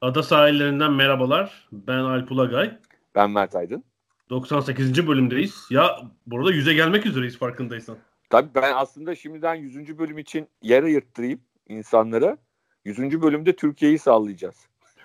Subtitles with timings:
[0.00, 1.68] Ada sahillerinden merhabalar.
[1.72, 2.78] Ben Alp Ulagay.
[3.14, 3.84] Ben Mert Aydın.
[4.30, 5.06] 98.
[5.06, 5.66] bölümdeyiz.
[5.70, 7.96] Ya burada yüze gelmek üzereyiz farkındaysan.
[8.30, 9.98] Tabii ben aslında şimdiden 100.
[9.98, 12.38] bölüm için yer ayırttırayım insanlara.
[12.84, 13.22] 100.
[13.22, 14.56] bölümde Türkiye'yi sallayacağız.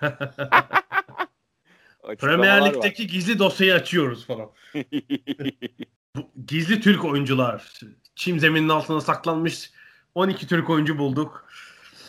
[2.18, 3.08] Premier Lig'deki var.
[3.08, 4.50] gizli dosyayı açıyoruz falan.
[6.46, 7.80] Gizli Türk oyuncular.
[8.14, 9.70] Çim zeminin altına saklanmış
[10.14, 11.48] 12 Türk oyuncu bulduk.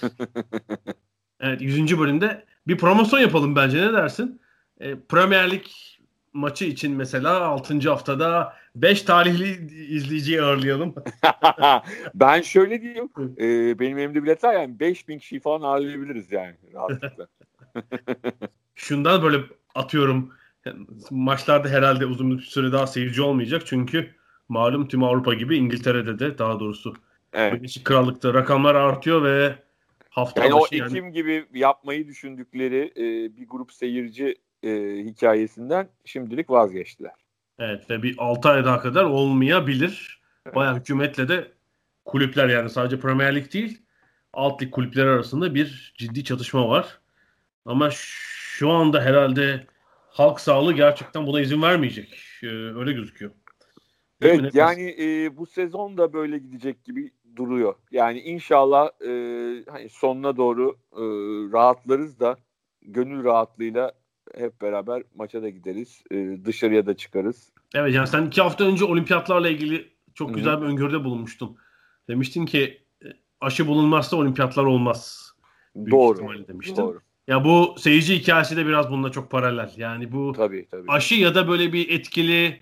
[1.40, 2.00] evet 100.
[2.00, 4.42] bölümde bir promosyon yapalım bence ne dersin?
[4.80, 5.64] E, Premier Lig
[6.34, 7.90] maçı için mesela 6.
[7.90, 10.96] haftada 5 talihli izleyiciyi ağırlayalım.
[12.14, 13.10] ben şöyle diyeyim.
[13.38, 17.28] E, benim elimde bilet var yani 5000 kişiyi falan ağırlayabiliriz yani rahatlıkla.
[18.76, 19.38] Şundan böyle
[19.76, 20.34] atıyorum
[21.12, 24.16] maçlarda herhalde uzun bir süre daha seyirci olmayacak çünkü
[24.50, 26.94] malum tüm Avrupa gibi İngiltere'de de daha doğrusu
[27.34, 27.84] evet.
[27.84, 29.56] Krallık'ta rakamlar artıyor ve
[30.18, 31.14] hafta yani başı o Ekim yani...
[31.14, 34.70] gibi yapmayı düşündükleri e, bir grup seyirci e,
[35.06, 37.14] hikayesinden şimdilik vazgeçtiler.
[37.60, 40.22] Evet ve bir 6 ay daha kadar olmayabilir.
[40.46, 40.56] Evet.
[40.56, 41.52] Bayağı hükümetle de
[42.06, 43.82] kulüpler yani sadece Premier Lig değil
[44.34, 47.00] alt lig kulüpleri arasında bir ciddi çatışma var.
[47.66, 49.68] Ama şu anda herhalde
[50.10, 52.20] halk sağlığı gerçekten buna izin vermeyecek.
[52.44, 53.32] Ee, öyle gözüküyor.
[54.22, 57.76] Değil evet yani e, bu sezon da böyle gidecek gibi duruyor.
[57.92, 59.10] Yani inşallah e,
[59.72, 61.04] hani sonuna doğru e,
[61.54, 62.38] rahatlarız da
[62.82, 63.92] gönül rahatlığıyla
[64.36, 66.04] hep beraber maça da gideriz.
[66.12, 67.54] E, dışarıya da çıkarız.
[67.76, 70.62] Evet yani sen iki hafta önce olimpiyatlarla ilgili çok güzel Hı-hı.
[70.62, 71.58] bir öngörüde bulunmuştun.
[72.10, 73.08] Demiştin ki e,
[73.42, 75.32] aşı bulunmazsa olimpiyatlar olmaz.
[75.76, 76.48] Büyük doğru.
[76.48, 76.76] Demiştin.
[76.76, 77.00] Doğru.
[77.28, 79.72] Ya bu seyirci hikayesi de biraz bununla çok paralel.
[79.78, 80.92] Yani bu tabii, tabii.
[80.92, 82.60] aşı ya da böyle bir etkili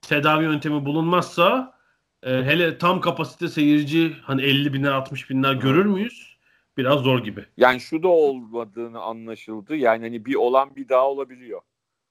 [0.00, 1.75] tedavi yöntemi bulunmazsa
[2.22, 6.36] e, hele tam kapasite seyirci hani 50 binler 60 binler görür müyüz?
[6.76, 7.44] Biraz zor gibi.
[7.56, 9.76] Yani şu da olmadığını anlaşıldı.
[9.76, 11.60] Yani hani bir olan bir daha olabiliyor.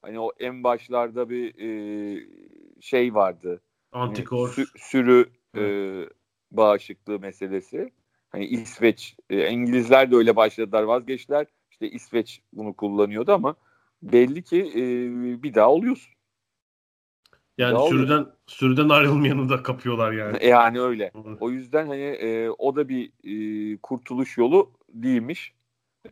[0.02, 2.28] Hani o en başlarda bir e,
[2.82, 3.62] şey vardı.
[3.92, 4.56] Antikor.
[4.56, 5.64] Hani, sü, sürü e,
[6.52, 7.92] bağışıklığı meselesi.
[8.30, 11.48] Hani İsveç, e, İngilizler de öyle başladılar vazgeçtiler.
[11.72, 13.56] İşte İsveç bunu kullanıyordu ama
[14.04, 14.84] belli ki e,
[15.44, 16.14] bir daha oluyorsun.
[17.58, 18.34] Yani daha sürüden oluyor.
[18.48, 20.38] sürüden ayrılmayanı da kapıyorlar yani.
[20.46, 21.12] Yani öyle.
[21.40, 25.54] O yüzden hani e, o da bir e, kurtuluş yolu değilmiş.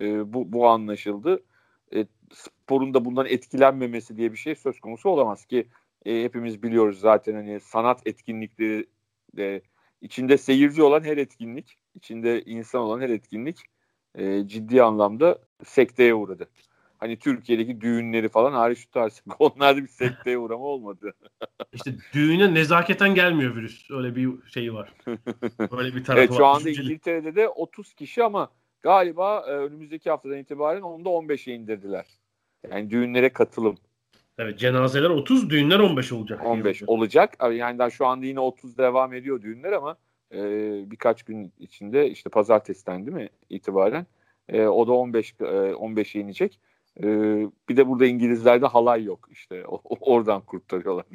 [0.02, 1.44] E, bu bu anlaşıldı.
[1.96, 5.68] E, sporun da bundan etkilenmemesi diye bir şey söz konusu olamaz ki
[6.06, 8.86] e, hepimiz biliyoruz zaten hani sanat etkinlikleri
[9.38, 9.62] de
[10.02, 13.58] içinde seyirci olan her etkinlik, içinde insan olan her etkinlik
[14.16, 16.50] e, ciddi anlamda sekteye uğradı.
[17.04, 19.34] Hani Türkiye'deki düğünleri falan hariç tutarsın.
[19.40, 21.14] Onlarda bir sekteye uğrama olmadı.
[21.74, 23.92] İşte düğüne nezaketen gelmiyor virüs.
[23.92, 24.94] Öyle bir şey var.
[25.72, 30.38] Böyle bir tarafı evet, şu anda İngiltere'de de 30 kişi ama galiba e, önümüzdeki haftadan
[30.38, 32.06] itibaren onu da 15'e indirdiler.
[32.72, 33.78] Yani düğünlere katılım.
[34.38, 36.46] Evet cenazeler 30, düğünler 15 olacak.
[36.46, 37.38] 15 olacak.
[37.52, 39.98] Yani daha şu anda yine 30 devam ediyor düğünler ama
[40.34, 40.42] e,
[40.92, 44.06] birkaç gün içinde işte pazartesiden değil mi itibaren
[44.50, 46.60] e, o da 15 e, 15'e inecek.
[47.00, 47.06] E,
[47.70, 51.06] bir de burada İngilizlerde halay yok işte o, oradan kurtarıyorlar.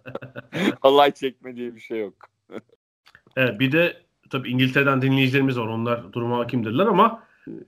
[0.80, 2.14] halay çekme diye bir şey yok.
[3.36, 3.96] evet bir de
[4.30, 7.22] tabii İngiltere'den dinleyicilerimiz var onlar duruma hakimdirler ama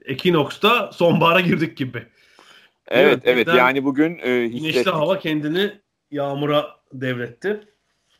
[0.04, 2.06] Ekinox'ta sonbahara girdik gibi.
[2.88, 5.72] Evet evet, evet yani bugün e, güneşli hava kendini
[6.10, 7.60] yağmura devretti.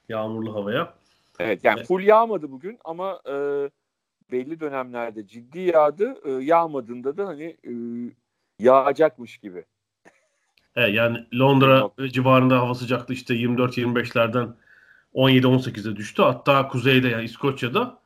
[0.08, 0.94] Yağmurlu havaya.
[1.38, 3.34] Evet yani full yağmadı bugün ama e,
[4.32, 6.18] belli dönemlerde ciddi yağdı.
[6.24, 7.72] E, yağmadığında da hani e,
[8.60, 9.64] yağacakmış gibi.
[10.76, 14.54] Evet yani Londra civarında hava sıcaklığı işte 24-25'lerden
[15.14, 16.22] 17-18'e düştü.
[16.22, 17.98] Hatta kuzeyde yani İskoçya'da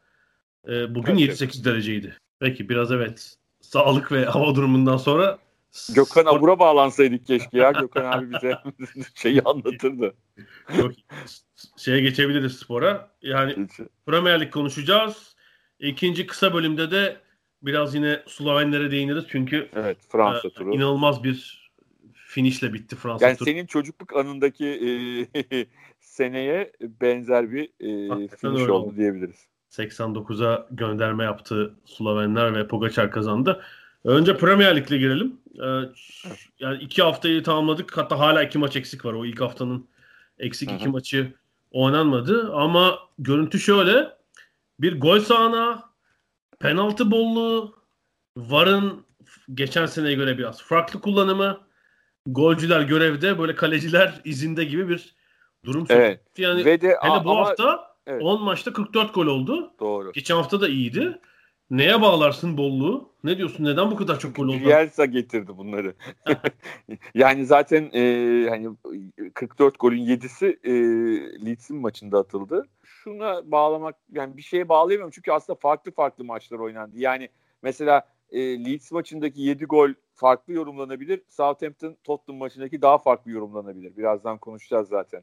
[0.68, 2.18] e, bugün evet, 7-8 dereceydi.
[2.40, 5.38] Peki biraz evet sağlık ve hava durumundan sonra
[5.94, 7.70] Gökhan Abur'a bağlansaydık keşke ya.
[7.70, 8.58] Gökhan abi bize
[9.14, 10.14] şeyi anlatırdı.
[10.78, 10.92] Yok,
[11.76, 13.10] şeye geçebiliriz spora.
[13.22, 13.66] Yani
[14.06, 15.34] Premier Lig konuşacağız.
[15.78, 17.16] İkinci kısa bölümde de
[17.66, 20.75] biraz yine Slovenlere değiniriz çünkü evet, Fransa e, turu.
[20.75, 21.70] inanılmaz bir
[22.12, 25.66] finişle bitti Fransa Yani senin çocukluk anındaki e,
[26.00, 29.46] seneye benzer bir e, oldu, oldu diyebiliriz.
[29.70, 33.62] 89'a gönderme yaptı Slovenler ve Pogacar kazandı.
[34.05, 35.37] Önce Premier Lig'le girelim.
[35.62, 35.81] Ee,
[36.58, 37.96] yani iki haftayı tamamladık.
[37.96, 39.12] Hatta hala iki maç eksik var.
[39.12, 39.87] O ilk haftanın
[40.38, 40.76] eksik Hı-hı.
[40.76, 41.32] iki maçı
[41.70, 42.52] oynanmadı.
[42.52, 44.08] Ama görüntü şöyle.
[44.81, 45.90] Bir gol sahana,
[46.64, 47.75] penaltı bolluğu,
[48.37, 49.06] VAR'ın
[49.55, 51.61] geçen seneye göre biraz farklı kullanımı,
[52.26, 55.14] golcüler görevde, böyle kaleciler izinde gibi bir
[55.64, 56.20] durum evet.
[56.38, 58.22] Yani Ve de, hele bu ama, hafta evet.
[58.22, 59.72] 10 maçta 44 gol oldu.
[59.81, 60.12] Doğru.
[60.12, 61.19] Geçen hafta da iyiydi.
[61.70, 63.12] Neye bağlarsın bolluğu?
[63.25, 63.64] Ne diyorsun?
[63.64, 64.64] Neden bu kadar çok gol oldu?
[64.64, 65.94] Bielsa getirdi bunları.
[67.14, 68.69] yani zaten e, hani
[69.34, 70.72] 44 golün 7'si e,
[71.46, 72.69] Leeds'in maçında atıldı.
[73.04, 76.98] Şuna bağlamak yani bir şeye bağlayamıyorum çünkü aslında farklı farklı maçlar oynandı.
[76.98, 77.28] Yani
[77.62, 81.22] mesela e, Leeds maçındaki 7 gol farklı yorumlanabilir.
[81.28, 83.96] Southampton Tottenham maçındaki daha farklı yorumlanabilir.
[83.96, 85.22] Birazdan konuşacağız zaten.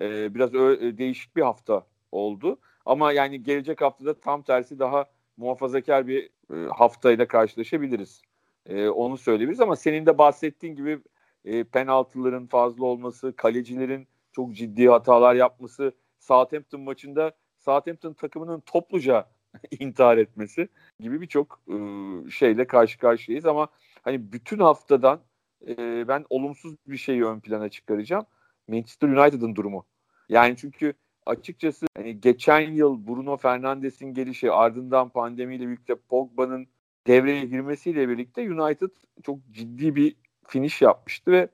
[0.00, 2.58] E, biraz ö- değişik bir hafta oldu.
[2.86, 5.04] Ama yani gelecek haftada tam tersi daha
[5.36, 8.22] muhafazakar bir e, haftayla karşılaşabiliriz.
[8.66, 10.98] E, onu söyleyebiliriz ama senin de bahsettiğin gibi
[11.44, 15.92] e, penaltıların fazla olması, kalecilerin çok ciddi hatalar yapması,
[16.22, 19.28] Southampton maçında Southampton takımının topluca
[19.80, 20.68] intihar etmesi
[21.00, 21.76] gibi birçok e,
[22.30, 23.68] şeyle karşı karşıyayız ama
[24.02, 25.20] hani bütün haftadan
[25.68, 28.26] e, ben olumsuz bir şeyi ön plana çıkaracağım.
[28.68, 29.84] Manchester United'ın durumu.
[30.28, 30.94] Yani çünkü
[31.26, 36.66] açıkçası hani geçen yıl Bruno Fernandes'in gelişi ardından pandemiyle birlikte Pogba'nın
[37.06, 38.90] devreye girmesiyle birlikte United
[39.22, 40.16] çok ciddi bir
[40.46, 41.48] finish yapmıştı ve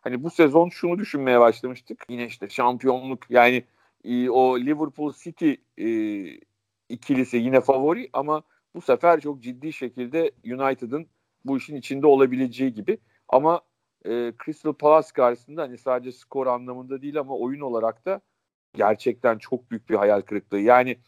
[0.00, 2.04] hani bu sezon şunu düşünmeye başlamıştık.
[2.08, 3.64] Yine işte şampiyonluk yani
[4.04, 5.86] e, o Liverpool City e,
[6.88, 8.42] ikilisi yine favori ama
[8.74, 11.06] bu sefer çok ciddi şekilde United'ın
[11.44, 12.98] bu işin içinde olabileceği gibi.
[13.28, 13.60] Ama
[14.04, 18.20] e, Crystal Palace karşısında hani sadece skor anlamında değil ama oyun olarak da
[18.74, 20.60] gerçekten çok büyük bir hayal kırıklığı.
[20.60, 20.98] Yani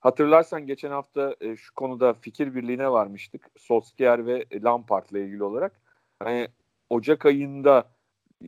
[0.00, 3.50] hatırlarsan geçen hafta e, şu konuda fikir birliğine varmıştık.
[3.56, 5.80] Solskjaer ve Lampard'la ilgili olarak.
[6.18, 6.48] Hani
[6.90, 7.90] Ocak ayında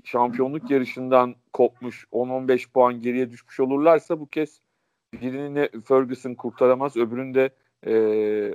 [0.04, 4.60] şampiyonluk yarışından kopmuş 10-15 puan geriye düşmüş olurlarsa bu kez
[5.20, 7.50] birini Ferguson kurtaramaz öbürünü de
[7.86, 7.94] e,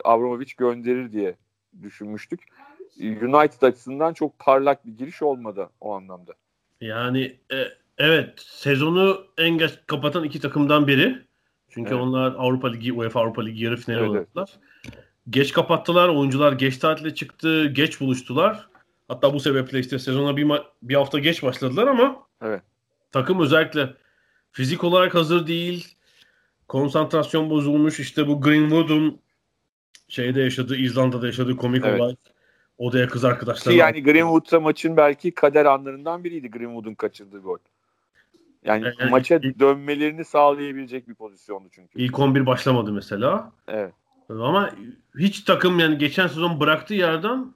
[0.04, 1.36] Abramovich gönderir diye
[1.82, 2.40] düşünmüştük.
[3.00, 6.34] United açısından çok parlak bir giriş olmadı o anlamda.
[6.82, 7.58] Yani e,
[7.98, 11.22] Evet, sezonu en geç kapatan iki takımdan biri.
[11.70, 12.04] Çünkü evet.
[12.04, 14.50] onlar Avrupa Ligi, UEFA Avrupa Ligi yarı finali evet, oynadılar.
[15.30, 18.68] Geç kapattılar, oyuncular geç tatile çıktı, geç buluştular.
[19.08, 20.52] Hatta bu sebeple işte sezona bir,
[20.82, 22.62] bir hafta geç başladılar ama evet.
[23.12, 23.94] takım özellikle
[24.52, 25.96] fizik olarak hazır değil.
[26.68, 28.00] Konsantrasyon bozulmuş.
[28.00, 29.20] İşte bu Greenwood'un
[30.08, 32.02] şeyde yaşadığı, İzlanda'da yaşadığı komik evet.
[32.02, 32.16] olay.
[32.78, 33.72] Odaya kız arkadaşlar.
[33.72, 37.58] Yani Greenwood'sa maçın belki kader anlarından biriydi Greenwood'un kaçırdığı gol.
[38.66, 42.00] Yani, yani maça ilk, dönmelerini sağlayabilecek bir pozisyondu çünkü.
[42.00, 43.52] İlk 11 başlamadı mesela.
[43.68, 43.94] Evet.
[44.30, 44.72] Ama
[45.20, 47.54] hiç takım yani geçen sezon bıraktığı yerden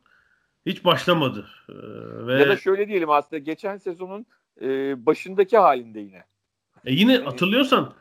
[0.65, 1.47] hiç başlamadı.
[1.69, 1.73] Ee,
[2.27, 2.39] ve...
[2.39, 4.25] Ya da şöyle diyelim aslında geçen sezonun
[4.61, 4.65] e,
[5.05, 6.23] başındaki halinde yine.
[6.85, 7.93] E yine hatırlıyorsan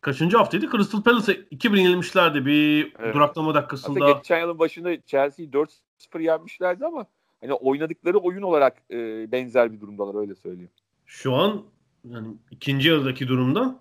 [0.00, 0.70] kaçıncı haftaydı?
[0.70, 3.14] Crystal Palace'e 2-1 yenilmişlerdi bir evet.
[3.14, 4.04] duraklama dakikasında.
[4.04, 7.06] Aslında geçen yılın başında Chelsea'yi 4-0 yenmişlerdi ama
[7.40, 8.96] hani oynadıkları oyun olarak e,
[9.32, 10.70] benzer bir durumdalar öyle söyleyeyim.
[11.06, 11.62] Şu an
[12.04, 13.80] yani ikinci yarıdaki durumdan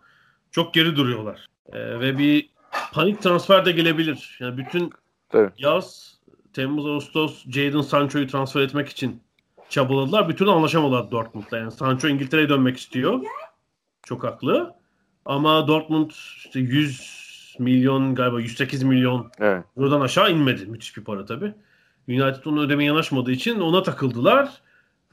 [0.52, 1.48] çok geri duruyorlar.
[1.74, 2.50] Ee, ve bir
[2.94, 4.38] panik transfer de gelebilir.
[4.40, 4.92] Yani bütün
[5.34, 5.54] evet.
[5.58, 6.19] yaz
[6.60, 9.22] Temmuz Ağustos Jadon Sancho'yu transfer etmek için
[9.70, 10.30] çabaladılar.
[10.30, 11.58] Bir türlü anlaşamadılar Dortmund'la.
[11.58, 13.22] Yani Sancho İngiltere'ye dönmek istiyor.
[14.04, 14.74] Çok haklı.
[15.26, 19.64] Ama Dortmund işte 100 milyon galiba 108 milyon evet.
[19.76, 20.66] buradan aşağı inmedi.
[20.66, 21.54] Müthiş bir para tabii.
[22.08, 24.50] United onu ödemeye yanaşmadığı için ona takıldılar.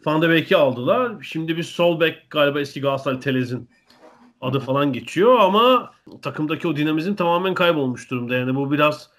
[0.06, 1.12] Van de Beek'i aldılar.
[1.22, 3.68] Şimdi bir sol bek galiba eski Galatasaray Telez'in
[4.40, 8.34] adı falan geçiyor ama takımdaki o dinamizm tamamen kaybolmuş durumda.
[8.34, 9.15] Yani bu biraz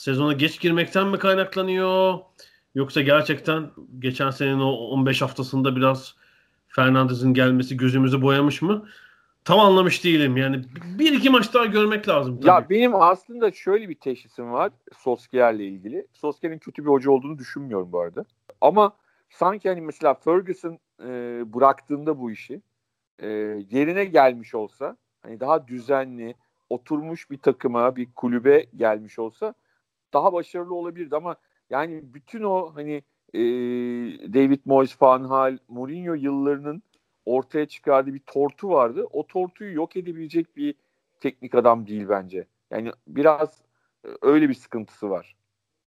[0.00, 2.18] sezona geç girmekten mi kaynaklanıyor?
[2.74, 6.14] Yoksa gerçekten geçen senenin o 15 haftasında biraz
[6.68, 8.88] Fernandez'in gelmesi gözümüzü boyamış mı?
[9.44, 10.36] Tam anlamış değilim.
[10.36, 10.64] Yani
[10.98, 12.40] bir iki maç daha görmek lazım.
[12.40, 12.48] Tabii.
[12.48, 16.06] Ya benim aslında şöyle bir teşhisim var Solskjaer'le ilgili.
[16.12, 18.24] Solskjaer'in kötü bir hoca olduğunu düşünmüyorum bu arada.
[18.60, 18.96] Ama
[19.30, 21.08] sanki hani mesela Ferguson e,
[21.54, 22.62] bıraktığında bu işi
[23.18, 23.28] e,
[23.70, 26.34] yerine gelmiş olsa hani daha düzenli
[26.70, 29.54] oturmuş bir takıma bir kulübe gelmiş olsa
[30.14, 31.36] daha başarılı olabilirdi ama
[31.70, 33.02] yani bütün o hani
[33.34, 33.40] e,
[34.34, 36.82] David Moyes, Van Hal, Mourinho yıllarının
[37.26, 39.06] ortaya çıkardığı bir tortu vardı.
[39.12, 40.74] O tortuyu yok edebilecek bir
[41.20, 42.46] teknik adam değil bence.
[42.70, 43.62] Yani biraz
[44.04, 45.36] e, öyle bir sıkıntısı var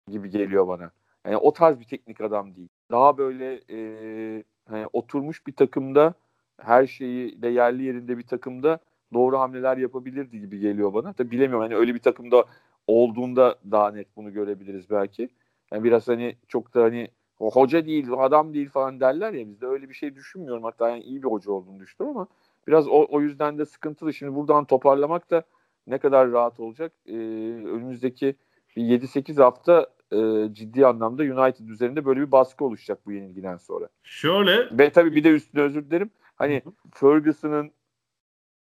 [0.09, 0.91] gibi geliyor bana.
[1.25, 2.69] Yani o tarz bir teknik adam değil.
[2.91, 6.15] Daha böyle e, hani oturmuş bir takımda
[6.59, 8.79] her şeyi de yerli yerinde bir takımda
[9.13, 11.13] doğru hamleler yapabilirdi gibi geliyor bana.
[11.13, 12.45] Tabii bilemiyorum hani öyle bir takımda
[12.87, 15.29] olduğunda daha net bunu görebiliriz belki.
[15.73, 17.09] Yani biraz hani çok da hani
[17.39, 20.65] o hoca değil, adam değil falan derler ya bizde öyle bir şey düşünmüyorum.
[20.65, 22.27] Hatta yani iyi bir hoca olduğunu düşünüyorum ama
[22.67, 24.15] biraz o, o yüzden de sıkıntılı.
[24.15, 25.43] Şimdi buradan toparlamak da
[25.87, 26.93] ne kadar rahat olacak?
[27.07, 28.37] Ee, önümüzdeki
[28.77, 33.89] 7-8 hafta e, ciddi anlamda United üzerinde böyle bir baskı oluşacak bu yenilgiden sonra.
[34.03, 34.79] Şöyle.
[34.79, 36.11] Ve tabii bir de üstüne özür dilerim.
[36.37, 36.63] Hani
[36.95, 37.71] Ferguson'ın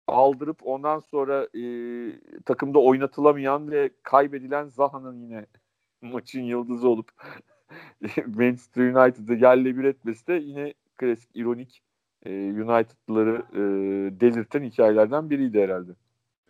[0.07, 1.63] aldırıp ondan sonra e,
[2.45, 5.45] takımda oynatılamayan ve kaybedilen Zaha'nın yine
[6.01, 7.09] maçın yıldızı olup
[8.27, 11.81] Manchester United'ı yerle bir etmesi de yine klasik ironik
[12.25, 13.59] e, United'ları e,
[14.19, 15.91] delirten hikayelerden biriydi herhalde.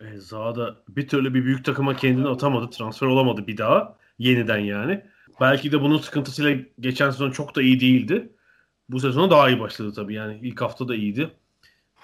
[0.00, 2.70] E, Zaha da bir türlü bir büyük takıma kendini atamadı.
[2.70, 3.96] Transfer olamadı bir daha.
[4.18, 5.04] Yeniden yani.
[5.40, 8.32] Belki de bunun sıkıntısıyla geçen sezon çok da iyi değildi.
[8.88, 10.38] Bu sezonu daha iyi başladı tabii yani.
[10.42, 11.30] ilk hafta da iyiydi.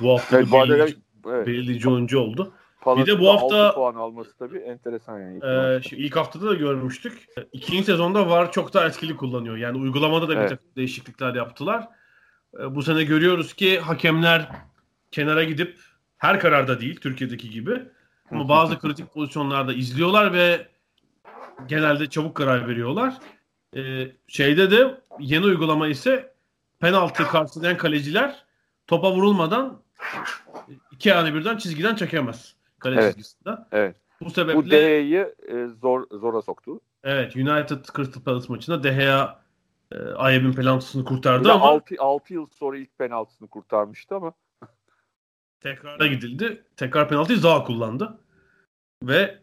[0.01, 0.87] Bu hafta evet, da
[1.27, 1.47] evet.
[1.47, 2.53] belirleyici oyuncu oldu.
[2.81, 5.39] Palas'ın bir de bu hafta puan alması tabii enteresan yani.
[5.77, 7.27] E, şimdi ilk haftada da görmüştük.
[7.53, 9.57] İkinci sezonda VAR çok daha etkili kullanıyor.
[9.57, 10.45] Yani uygulamada da evet.
[10.45, 11.89] bir takım değişiklikler yaptılar.
[12.61, 14.49] E, bu sene görüyoruz ki hakemler
[15.11, 15.79] kenara gidip
[16.19, 17.83] her kararda değil Türkiye'deki gibi
[18.31, 20.69] ama bazı kritik pozisyonlarda izliyorlar ve
[21.69, 23.15] genelde çabuk karar veriyorlar.
[23.77, 26.35] Ee, şeyde de yeni uygulama ise
[26.81, 28.45] penaltı karşılayan kaleciler
[28.87, 29.83] topa vurulmadan
[30.95, 32.55] iki yani birden çizgiden çekemez.
[32.79, 33.17] Kale evet.
[33.17, 33.51] çizgisinde.
[33.73, 33.97] Evet.
[34.21, 36.81] Bu sebeple bu Deha'yı e, zor zora soktu.
[37.05, 39.41] Evet, United Crystal Palace maçında De Gea
[39.93, 44.33] e, Ayeb'in penaltısını kurtardı ama 6, 6 yıl sonra ilk penaltısını kurtarmıştı ama
[45.61, 46.65] tekrara gidildi.
[46.77, 48.19] Tekrar penaltıyı Zaha kullandı.
[49.03, 49.39] Ve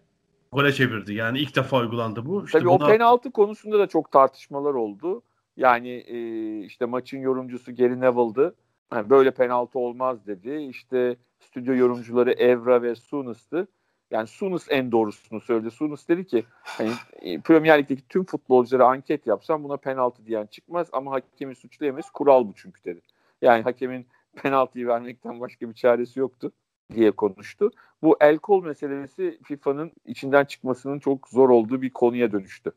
[0.51, 1.13] gole çevirdi.
[1.13, 2.46] Yani ilk defa uygulandı bu.
[2.46, 2.86] İşte Tabii buna...
[2.86, 5.24] o penaltı konusunda da çok tartışmalar oldu.
[5.58, 8.55] Yani e, işte maçın yorumcusu Gary Neville'dı.
[8.93, 10.67] Yani böyle penaltı olmaz dedi.
[10.70, 13.67] İşte stüdyo yorumcuları Evra ve Sunus'tu.
[14.12, 15.71] Yani Sunus en doğrusunu söyledi.
[15.71, 20.88] Sunus dedi ki hani, e, Premier Lig'deki tüm futbolculara anket yapsam buna penaltı diyen çıkmaz
[20.91, 22.10] ama hakemi suçlayamayız.
[22.10, 23.01] Kural bu çünkü dedi.
[23.41, 26.51] Yani hakemin penaltıyı vermekten başka bir çaresi yoktu
[26.93, 27.71] diye konuştu.
[28.03, 32.71] Bu el kol meselesi FIFA'nın içinden çıkmasının çok zor olduğu bir konuya dönüştü.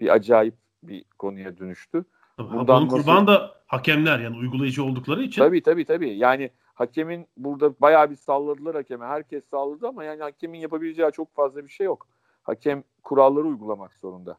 [0.00, 2.04] Bir acayip bir konuya dönüştü.
[2.38, 5.42] Bundan Bunun kurban da hakemler yani uygulayıcı oldukları için.
[5.42, 6.10] Tabii tabii tabii.
[6.10, 9.06] Yani hakemin burada bayağı bir salladılar hakeme.
[9.06, 12.06] Herkes salladı ama yani hakemin yapabileceği çok fazla bir şey yok.
[12.42, 14.38] Hakem kuralları uygulamak zorunda.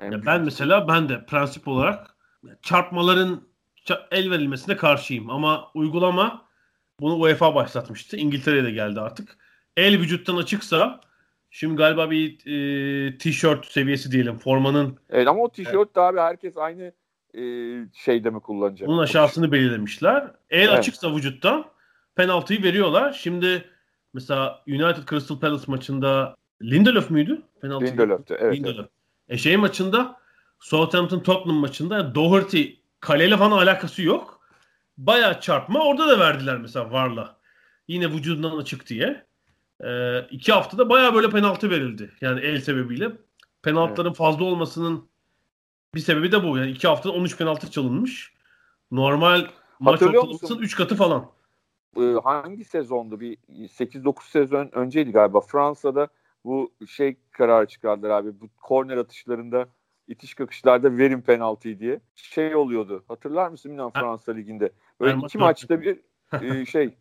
[0.00, 2.16] Yani ya ben mesela ben de prensip olarak
[2.62, 3.40] çarpmaların
[4.10, 6.46] el verilmesine karşıyım ama uygulama
[7.00, 8.16] bunu UEFA başlatmıştı.
[8.16, 9.38] İngiltere'ye de geldi artık.
[9.76, 11.00] El vücuttan açıksa
[11.50, 14.98] şimdi galiba bir e, tişört seviyesi diyelim formanın.
[15.10, 16.92] Evet ama o tişört de abi herkes aynı
[17.34, 17.42] e,
[17.94, 18.88] şeyde mi kullanacak?
[18.88, 20.22] Bunun aşağısını belirlemişler.
[20.50, 20.78] El evet.
[20.78, 21.64] açıksa vücuttan
[22.14, 23.12] penaltıyı veriyorlar.
[23.12, 23.64] Şimdi
[24.14, 27.42] mesela United Crystal Palace maçında Lindelöf müydü?
[27.60, 28.56] Penaltı Lindelöf'tü evet.
[28.56, 28.78] Lindelöf.
[28.78, 28.90] Evet.
[29.28, 30.16] E şey maçında
[30.60, 32.64] Southampton Tottenham maçında Doherty
[33.00, 34.40] kaleyle falan alakası yok.
[34.98, 35.80] Baya çarpma.
[35.84, 37.36] Orada da verdiler mesela Varla.
[37.88, 39.26] Yine vücudundan açık diye.
[39.84, 42.10] Ee, iki haftada baya böyle penaltı verildi.
[42.20, 43.12] Yani el sebebiyle.
[43.62, 44.16] Penaltıların evet.
[44.16, 45.08] fazla olmasının
[45.94, 46.58] bir sebebi de bu.
[46.58, 48.32] Yani iki haftada 13 penaltı çalınmış.
[48.90, 49.46] Normal
[49.80, 51.26] maç ortalamasının 3 katı falan.
[51.96, 53.20] Ee, hangi sezondu?
[53.20, 55.40] Bir 8-9 sezon önceydi galiba.
[55.40, 56.08] Fransa'da
[56.44, 58.40] bu şey kararı çıkardılar abi.
[58.40, 59.68] Bu korner atışlarında
[60.08, 63.04] itiş kakışlarda verin penaltıyı diye şey oluyordu.
[63.08, 64.72] Hatırlar mısın bilmiyorum Fransa liginde.
[65.00, 66.00] Böyle iki maçta bir
[66.42, 66.94] e, şey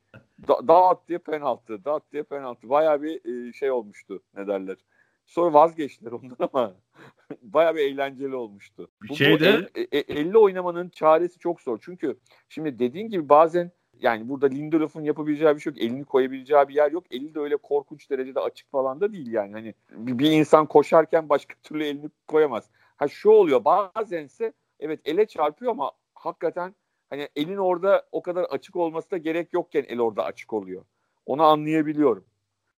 [0.47, 2.69] da, dağıt diye penaltı, dağıt diye penaltı.
[2.69, 4.77] Bayağı bir e, şey olmuştu ne derler.
[5.25, 6.73] Sonra vazgeçtiler ondan ama
[7.41, 8.91] bayağı bir eğlenceli olmuştu.
[9.09, 11.79] Bu, şeyde bu el, e, elle oynamanın çaresi çok zor.
[11.81, 15.81] Çünkü şimdi dediğin gibi bazen yani burada Lindelof'un yapabileceği bir şey yok.
[15.81, 17.03] Elini koyabileceği bir yer yok.
[17.11, 19.51] Eli de öyle korkunç derecede açık falan da değil yani.
[19.51, 22.69] Hani bir insan koşarken başka türlü elini koyamaz.
[22.95, 26.75] Ha şu oluyor bazense evet ele çarpıyor ama hakikaten
[27.09, 30.85] hani elin orada o kadar açık olması da gerek yokken el orada açık oluyor.
[31.25, 32.25] Onu anlayabiliyorum.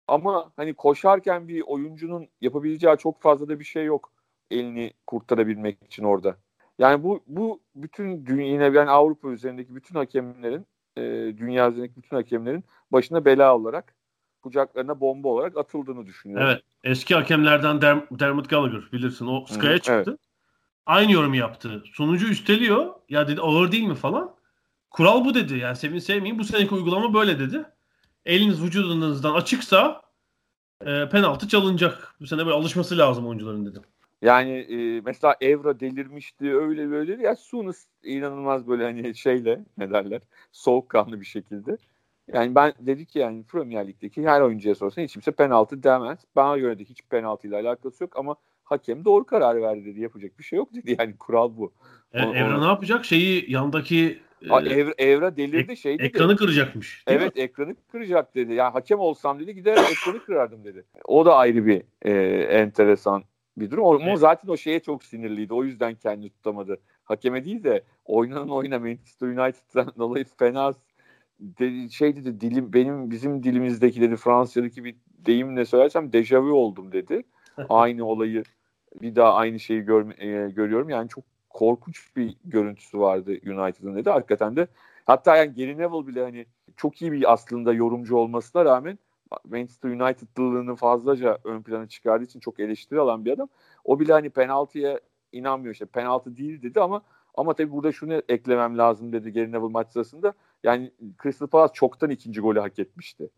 [0.07, 4.12] Ama hani koşarken bir oyuncunun yapabileceği çok fazla da bir şey yok
[4.51, 6.38] elini kurtarabilmek için orada.
[6.79, 10.65] Yani bu bu bütün dünya yine yani Avrupa üzerindeki bütün hakemlerin
[10.98, 11.01] e,
[11.38, 13.95] dünya üzerindeki bütün hakemlerin başına bela olarak
[14.41, 16.48] kucaklarına bomba olarak atıldığını düşünüyorum.
[16.48, 16.63] Evet.
[16.83, 19.27] Eski hakemlerden Der- Dermot Gallagher bilirsin.
[19.27, 20.03] O Sky'a çıktı.
[20.07, 20.19] Evet.
[20.86, 21.83] Aynı yorum yaptı.
[21.93, 22.93] Sonucu üsteliyor.
[23.10, 24.36] Ya dedi ağır değil mi falan.
[24.91, 25.57] Kural bu dedi.
[25.57, 26.39] Yani sevin sevmeyin.
[26.39, 27.65] Bu seneki uygulama böyle dedi.
[28.25, 30.01] Eliniz vücudunuzdan açıksa
[30.85, 32.15] e, penaltı çalınacak.
[32.19, 33.81] Bu sene böyle alışması lazım oyuncuların dedim.
[34.21, 37.23] Yani e, mesela Evra delirmişti öyle böyle.
[37.23, 41.77] Ya Sunis inanılmaz böyle hani şeyle ne derler soğukkanlı bir şekilde.
[42.33, 46.19] Yani ben dedi ki yani Premier Lig'deki her oyuncuya sorsan hiç kimse penaltı demez.
[46.35, 50.01] Bana göre de hiç penaltı ile alakası yok ama hakem doğru karar verdi dedi.
[50.01, 50.95] Yapacak bir şey yok dedi.
[50.99, 51.73] Yani kural bu.
[52.13, 53.05] E, o, Evra ne yapacak?
[53.05, 56.07] Şeyi yandaki e, Evra, Evra delirdi ek, şey dedi.
[56.07, 57.03] Ekranı kıracakmış.
[57.07, 57.41] Evet mi?
[57.41, 58.53] ekranı kıracak dedi.
[58.53, 60.83] Yani hakem olsam dedi gider ekranı kırardım dedi.
[61.05, 62.12] O da ayrı bir e,
[62.43, 63.23] enteresan
[63.57, 63.83] bir durum.
[63.83, 64.19] O, evet.
[64.19, 65.53] zaten o şeye çok sinirliydi.
[65.53, 66.77] O yüzden kendini tutamadı.
[67.03, 70.73] Hakeme değil de oynanan oyna Manchester United'dan dolayı fena
[71.39, 77.23] de, şey dedi dilim benim bizim dilimizdeki dedi Fransa'daki bir deyimle söylersem dejavu oldum dedi.
[77.69, 78.43] aynı olayı
[79.01, 80.89] bir daha aynı şeyi görme, e, görüyorum.
[80.89, 81.23] Yani çok
[81.53, 84.10] korkunç bir görüntüsü vardı United'ın dedi.
[84.10, 84.67] Hakikaten de
[85.05, 86.45] hatta yani Gary Neville bile hani
[86.77, 89.00] çok iyi bir aslında yorumcu olmasına rağmen
[89.45, 93.50] Manchester United'lılığını fazlaca ön plana çıkardığı için çok eleştiri alan bir adam.
[93.83, 95.00] O bile hani penaltıya
[95.31, 97.01] inanmıyor işte penaltı değil dedi ama
[97.36, 100.33] ama tabii burada şunu eklemem lazım dedi Gary Neville maç sırasında.
[100.63, 100.91] Yani
[101.24, 103.29] Crystal Palace çoktan ikinci golü hak etmişti.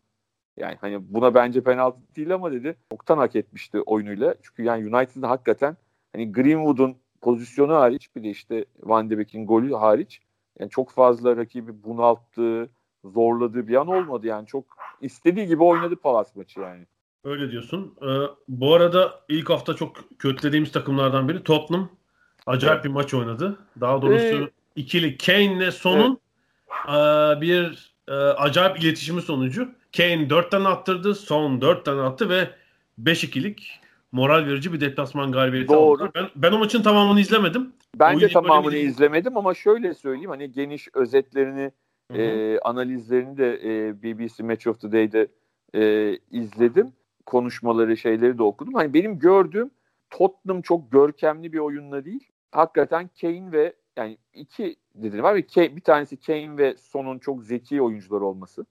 [0.56, 4.34] Yani hani buna bence penaltı değil ama dedi çoktan hak etmişti oyunuyla.
[4.42, 5.76] Çünkü yani United'ın hakikaten
[6.12, 6.96] hani Greenwood'un
[7.26, 10.20] pozisyonu hariç bir de işte Van de Beek'in golü hariç
[10.60, 12.68] yani çok fazla rakibi bunalttığı,
[13.04, 14.46] zorladığı bir an olmadı yani.
[14.46, 14.64] Çok
[15.00, 16.86] istediği gibi oynadı Palace maçı yani.
[17.24, 17.94] Öyle diyorsun.
[18.02, 18.06] Ee,
[18.48, 21.88] bu arada ilk hafta çok kötülediğimiz takımlardan biri Tottenham.
[22.46, 22.84] Acayip evet.
[22.84, 23.58] bir maç oynadı.
[23.80, 26.20] Daha doğrusu ee, ikili Kane'le Son'un
[26.88, 27.38] evet.
[27.38, 32.50] e, bir e, acayip iletişimi sonucu Kane 4 tane attırdı, Son 4 tane attı ve
[33.02, 33.80] 5-2'lik
[34.12, 36.04] moral verici bir deplasman galibiyeti Doğru.
[36.04, 36.10] aldılar.
[36.14, 37.72] Ben, ben o maçın tamamını izlemedim.
[37.96, 41.72] Ben de tamamını izlemedim ama şöyle söyleyeyim hani geniş özetlerini
[42.14, 45.28] e, analizlerini de e, BBC Match of the Day'de
[45.74, 46.92] e, izledim.
[47.26, 48.74] Konuşmaları şeyleri de okudum.
[48.74, 49.70] Hani benim gördüğüm
[50.10, 52.28] Tottenham çok görkemli bir oyunla değil.
[52.50, 57.44] Hakikaten Kane ve yani iki dedim var ve Kane, bir tanesi Kane ve Son'un çok
[57.44, 58.66] zeki oyuncular olması.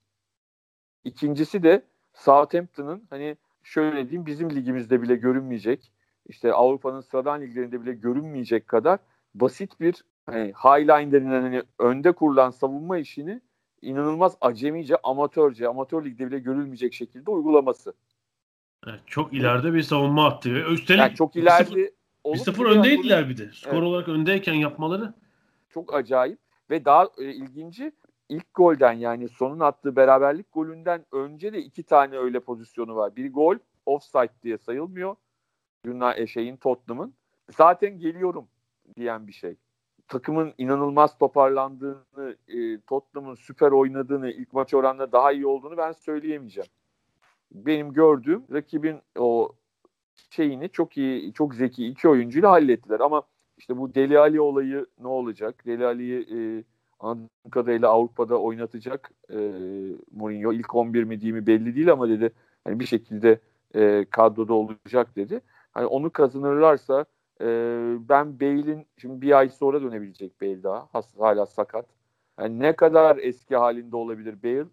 [1.04, 5.92] İkincisi de Southampton'ın hani şöyle diyeyim bizim ligimizde bile görünmeyecek
[6.26, 9.00] işte Avrupa'nın sıradan liglerinde bile görünmeyecek kadar
[9.36, 13.42] basit bir hani highline denilen hani önde kurulan savunma işini
[13.82, 17.94] inanılmaz acemice, amatörce, amatör ligde bile görülmeyecek şekilde uygulaması.
[18.88, 20.50] Evet, çok ileride bir savunma attı.
[20.50, 21.92] Üstelik yani çok ileride
[22.26, 23.52] bir sıfır öndeydiler bir de.
[23.54, 23.84] Skor evet.
[23.84, 25.14] olarak öndeyken yapmaları.
[25.70, 27.92] Çok acayip ve daha e, ilginci
[28.30, 33.16] ilk golden yani sonun attığı beraberlik golünden önce de iki tane öyle pozisyonu var.
[33.16, 35.16] Bir gol offside diye sayılmıyor.
[35.86, 37.14] Yunan şeyin Tottenham'ın.
[37.58, 38.48] Zaten geliyorum
[38.98, 39.56] diyen bir şey
[40.08, 46.70] takımın inanılmaz toparlandığını, e, Tottenham'ın süper oynadığını, ilk maç oranla daha iyi olduğunu ben söyleyemeyeceğim.
[47.52, 49.56] Benim gördüğüm rakibin o
[50.30, 53.00] şeyini çok iyi, çok zeki iki oyuncuyla hallettiler.
[53.00, 53.24] Ama
[53.58, 55.66] işte bu Deli Ali olayı ne olacak?
[55.66, 56.64] Deli Ali'yi e,
[57.00, 59.36] anladığım kadarıyla Avrupa'da oynatacak e,
[60.12, 60.54] Mourinho.
[60.54, 62.32] İlk 11 mi değil mi belli değil ama dedi
[62.64, 63.40] hani bir şekilde
[63.76, 65.42] e, kadroda olacak dedi.
[65.72, 67.06] Hani onu kazanırlarsa
[67.42, 67.46] e,
[68.10, 70.90] ben Bale'in şimdi bir ay sonra dönebilecek Bale daha.
[71.20, 71.86] Hala sakat.
[72.40, 74.66] Yani ne kadar eski halinde olabilir Bale?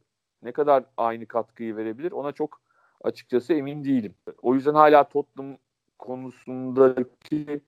[0.42, 2.12] Ne kadar aynı katkıyı verebilir?
[2.12, 2.60] Ona çok
[3.04, 4.14] açıkçası emin değilim.
[4.42, 5.56] O yüzden hala Tottenham
[5.98, 7.60] konusundaki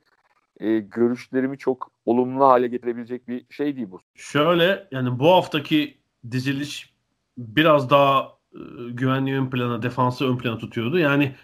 [0.61, 4.01] e, görüşlerimi çok olumlu hale getirebilecek bir şey değil bu.
[4.15, 5.99] Şöyle yani bu haftaki
[6.31, 6.95] diziliş
[7.39, 8.59] biraz daha e,
[8.91, 10.99] güvenli ön plana, defansı ön plana tutuyordu.
[10.99, 11.35] Yani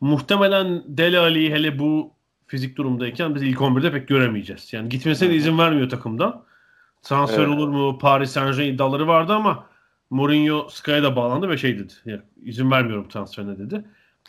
[0.00, 2.12] muhtemelen Dele Ali'yi hele bu
[2.46, 4.72] fizik durumdayken biz ilk 11'de pek göremeyeceğiz.
[4.72, 6.42] Yani gitmesine izin vermiyor takımda.
[7.02, 7.48] Transfer evet.
[7.48, 7.98] olur mu?
[7.98, 9.66] Paris Saint-Germain iddiaları vardı ama
[10.10, 11.92] Mourinho Sky'a da bağlandı ve şey dedi.
[12.04, 13.84] Yani izin vermiyorum transferine dedi.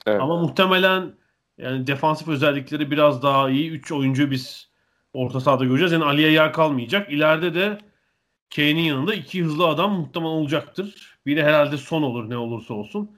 [0.05, 0.21] Evet.
[0.21, 1.13] Ama muhtemelen
[1.57, 3.71] yani defansif özellikleri biraz daha iyi.
[3.71, 4.69] 3 oyuncu biz
[5.13, 5.91] orta sahada göreceğiz.
[5.91, 7.11] Yani Ali'ye yer kalmayacak.
[7.11, 7.77] İleride de
[8.55, 11.17] Kane'in yanında iki hızlı adam muhtemelen olacaktır.
[11.25, 13.11] Biri herhalde son olur ne olursa olsun.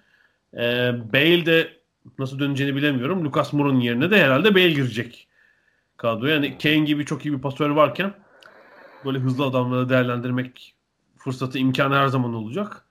[0.53, 1.73] Ee, Bale de
[2.19, 3.25] nasıl döneceğini bilemiyorum.
[3.25, 5.27] Lucas Moura'nın yerine de herhalde Bale girecek
[5.97, 6.35] kadroya.
[6.35, 8.13] Yani Kane gibi çok iyi bir pasör varken
[9.05, 10.75] böyle hızlı adamları değerlendirmek
[11.17, 12.85] fırsatı imkanı her zaman olacak.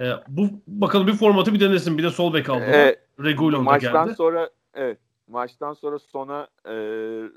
[0.00, 1.98] Ee, bu bakalım bir formatı bir denesin.
[1.98, 2.64] Bir de sol bek aldı.
[2.64, 4.14] Ee, Regulon da geldi.
[4.16, 6.74] sonra evet maçtan sonra sona e,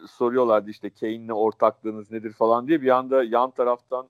[0.08, 2.82] soruyorlardı işte Kane'le ortaklığınız nedir falan diye.
[2.82, 4.10] Bir anda yan taraftan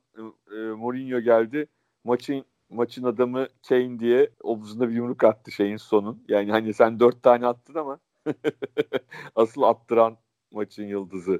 [0.51, 1.67] e, Mourinho geldi.
[2.03, 6.23] Maçın maçın adamı Kane diye omzuna bir yumruk attı şeyin sonun.
[6.27, 7.99] Yani hani sen dört tane attın ama
[9.35, 10.17] asıl attıran
[10.51, 11.39] maçın yıldızı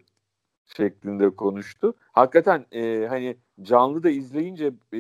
[0.78, 1.94] şeklinde konuştu.
[2.12, 5.00] Hakikaten e, hani canlı da izleyince e,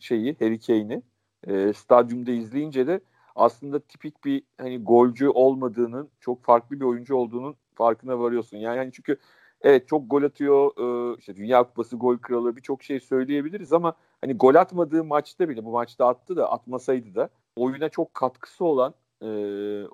[0.00, 1.02] şeyi Harry Kane'i
[1.46, 3.00] e, stadyumda izleyince de
[3.36, 8.56] aslında tipik bir hani golcü olmadığının çok farklı bir oyuncu olduğunun farkına varıyorsun.
[8.56, 9.16] Yani hani çünkü
[9.62, 10.70] evet çok gol atıyor.
[11.12, 15.64] E, işte Dünya Kupası gol kralı birçok şey söyleyebiliriz ama hani gol atmadığı maçta bile
[15.64, 19.26] bu maçta attı da atmasaydı da oyuna çok katkısı olan e,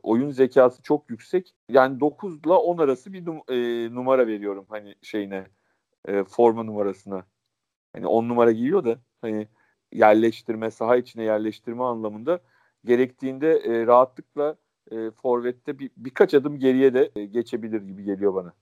[0.03, 1.55] oyun zekası çok yüksek.
[1.69, 5.47] Yani 9 ile 10 arası bir num- e, numara veriyorum hani şeyine
[6.09, 7.25] e, forma numarasına.
[7.93, 9.49] Hani 10 numara giyiyor da hani
[9.93, 12.41] yerleştirme, saha içine yerleştirme anlamında
[12.85, 14.57] gerektiğinde e, rahatlıkla
[14.93, 18.53] e, forvette bir, birkaç adım geriye de e, geçebilir gibi geliyor bana.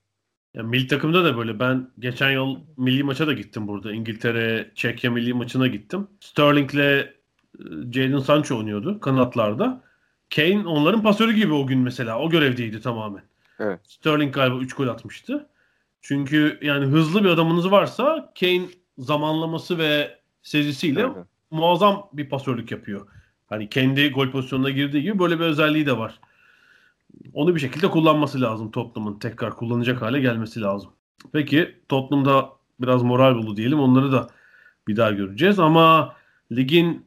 [0.55, 1.59] Ya milli takımda da böyle.
[1.59, 3.93] Ben geçen yıl milli maça da gittim burada.
[3.93, 6.09] İngiltere, Çekya milli maçına gittim.
[6.21, 7.09] Sterling'le e,
[7.93, 9.83] Jadon Sancho oynuyordu kanatlarda.
[10.35, 12.19] Kane onların pasörü gibi o gün mesela.
[12.19, 13.23] O görevdeydi tamamen.
[13.59, 13.81] Evet.
[13.85, 15.47] Sterling galiba 3 gol atmıştı.
[16.03, 18.63] Çünkü yani hızlı bir adamınız varsa Kane
[18.99, 21.27] zamanlaması ve sezisiyle Evet.
[21.51, 23.07] muazzam bir pasörlük yapıyor.
[23.51, 26.21] Hani kendi gol pozisyonuna girdiği gibi böyle bir özelliği de var.
[27.33, 29.19] Onu bir şekilde kullanması lazım Tottenham'ın.
[29.19, 30.91] Tekrar kullanacak hale gelmesi lazım.
[31.33, 32.49] Peki Tottenham'da
[32.81, 33.81] biraz moral buldu diyelim.
[33.81, 34.29] Onları da
[34.89, 35.59] bir daha göreceğiz.
[35.59, 36.15] Ama
[36.53, 37.07] ligin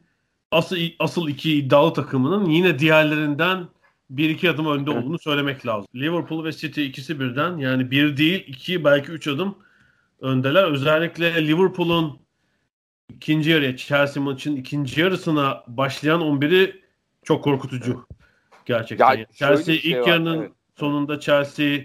[0.50, 3.68] asıl, asıl iki iddialı takımının yine diğerlerinden
[4.10, 5.88] bir iki adım önde olduğunu söylemek lazım.
[5.94, 9.54] Liverpool ve City ikisi birden yani bir değil iki belki üç adım
[10.20, 10.64] öndeler.
[10.64, 12.23] Özellikle Liverpool'un
[13.10, 16.82] ikinci yarıya Chelsea maçın ikinci yarısına başlayan 11'i
[17.22, 18.06] çok korkutucu.
[18.64, 19.14] Gerçekten.
[19.14, 20.52] Ya Chelsea şey ilk var, yarının evet.
[20.76, 21.80] sonunda Chelsea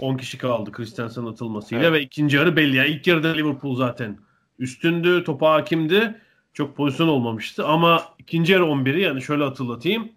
[0.00, 1.92] 10 kişi kaldı Christensen'ın atılmasıyla Evet.
[1.92, 2.76] ve ikinci yarı belli.
[2.76, 4.18] Yani ilk yarıda Liverpool zaten
[4.58, 6.20] üstündü, topa hakimdi.
[6.52, 10.12] Çok pozisyon olmamıştı ama ikinci yarı 11'i yani şöyle hatırlatayım.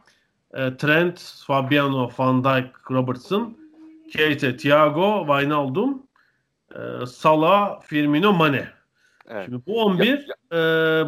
[0.53, 3.57] E, Trent, Fabiano, Van Dijk, Robertson,
[4.11, 6.03] Keita, Thiago, Wijnaldum,
[6.75, 8.76] e, Salah, Firmino, Mane.
[9.27, 9.45] Evet.
[9.45, 10.07] Şimdi bu 11
[10.51, 10.55] e,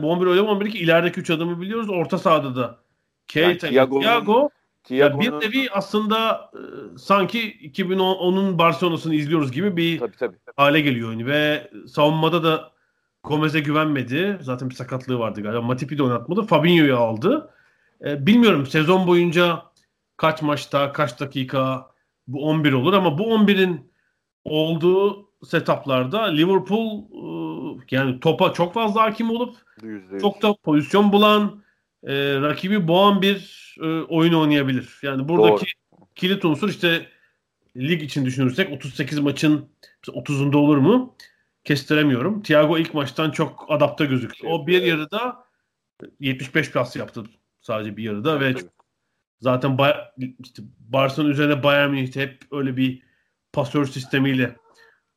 [0.01, 1.89] bu 11 öyle bir 11 ki ilerideki 3 adamı biliyoruz.
[1.89, 2.77] Orta sahada da
[3.27, 4.49] Keita, Yani Thiago
[4.89, 6.62] ya bir nevi aslında e,
[6.97, 10.38] sanki 2010'un Barcelona'sını izliyoruz gibi bir tabii tabii.
[10.55, 12.71] hale geliyor oyunu ve savunmada da
[13.23, 14.38] Gomez'e güvenmedi.
[14.41, 15.62] Zaten bir sakatlığı vardı galiba.
[15.62, 16.43] Matip'i de oynatmadı.
[16.43, 17.49] Fabinho'yu aldı.
[18.05, 19.63] E, bilmiyorum sezon boyunca
[20.17, 21.91] kaç maçta, kaç dakika
[22.27, 23.91] bu 11 olur ama bu 11'in
[24.43, 27.29] olduğu setuplarda Liverpool e,
[27.92, 30.22] yani topa çok fazla hakim olup Yüzde yüz.
[30.22, 31.63] çok da pozisyon bulan
[32.04, 35.00] e, rakibi boğan bir e, oyun oynayabilir.
[35.02, 35.65] Yani buradaki
[36.15, 37.08] kilit unsur işte
[37.78, 39.70] lig için düşünürsek 38 maçın
[40.08, 41.15] 30'unda olur mu?
[41.63, 42.42] Kestiremiyorum.
[42.42, 44.48] Thiago ilk maçtan çok adapte gözüktü.
[44.48, 45.44] O bir yarıda
[46.20, 47.24] 75 pas yaptı
[47.62, 48.63] sadece bir yarıda ve Tabii.
[49.39, 49.96] zaten Bay-
[50.39, 53.04] işte Barcelona üzerine Bayern Münih hep öyle bir
[53.54, 54.56] pasör sistemiyle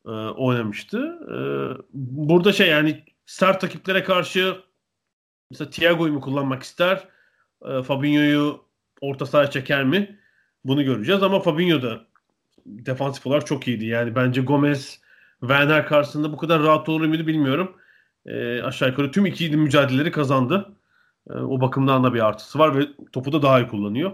[0.05, 1.19] e, oynamıştı.
[1.33, 1.37] E,
[1.93, 4.57] burada şey yani sert rakiplere karşı
[5.51, 7.07] mesela Thiago'yu mu kullanmak ister?
[7.65, 8.61] E, Fabinho'yu
[9.01, 10.19] orta sahaya çeker mi?
[10.65, 12.01] Bunu göreceğiz ama Fabinho da
[12.65, 13.85] defansif olarak çok iyiydi.
[13.85, 15.01] Yani bence Gomez
[15.39, 17.75] Werner karşısında bu kadar rahat olur muydu bilmiyorum.
[18.25, 20.75] E, aşağı yukarı tüm iki mücadeleleri kazandı.
[21.29, 24.11] E, o bakımdan da bir artısı var ve topu da daha iyi kullanıyor.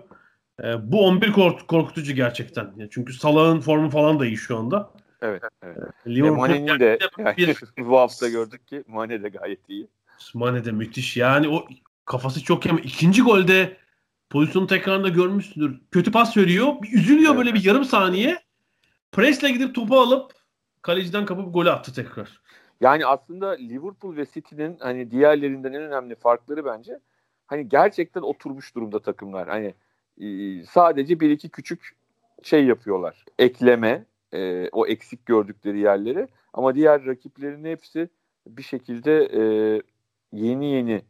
[0.63, 2.73] E, bu 11 kork- korkutucu gerçekten.
[2.77, 4.91] Ya çünkü Salah'ın formu falan da iyi şu anda.
[5.21, 5.43] Evet.
[5.63, 5.77] evet.
[6.05, 9.87] E, Liverpool Mane'nin de yani bir bu hafta gördük ki Mane de gayet iyi.
[10.33, 11.17] Mane de müthiş.
[11.17, 11.67] Yani o
[12.05, 13.77] kafası çok iyi ama ikinci golde
[14.29, 15.81] pozisyonu tekrarında görmüşsündür.
[15.91, 16.67] Kötü pas veriyor.
[16.81, 17.37] Bir üzülüyor Evet.
[17.37, 18.39] böyle bir yarım saniye.
[19.11, 20.33] Presle gidip topu alıp
[20.81, 22.41] kaleciden kapıp golü attı tekrar.
[22.81, 26.99] Yani aslında Liverpool ve City'nin hani diğerlerinden en önemli farkları bence
[27.47, 29.47] hani gerçekten oturmuş durumda takımlar.
[29.47, 29.73] Hani
[30.65, 31.95] sadece bir iki küçük
[32.43, 33.25] şey yapıyorlar.
[33.39, 38.09] Ekleme e, o eksik gördükleri yerleri ama diğer rakiplerin hepsi
[38.47, 39.41] bir şekilde e,
[40.33, 41.01] yeni yeni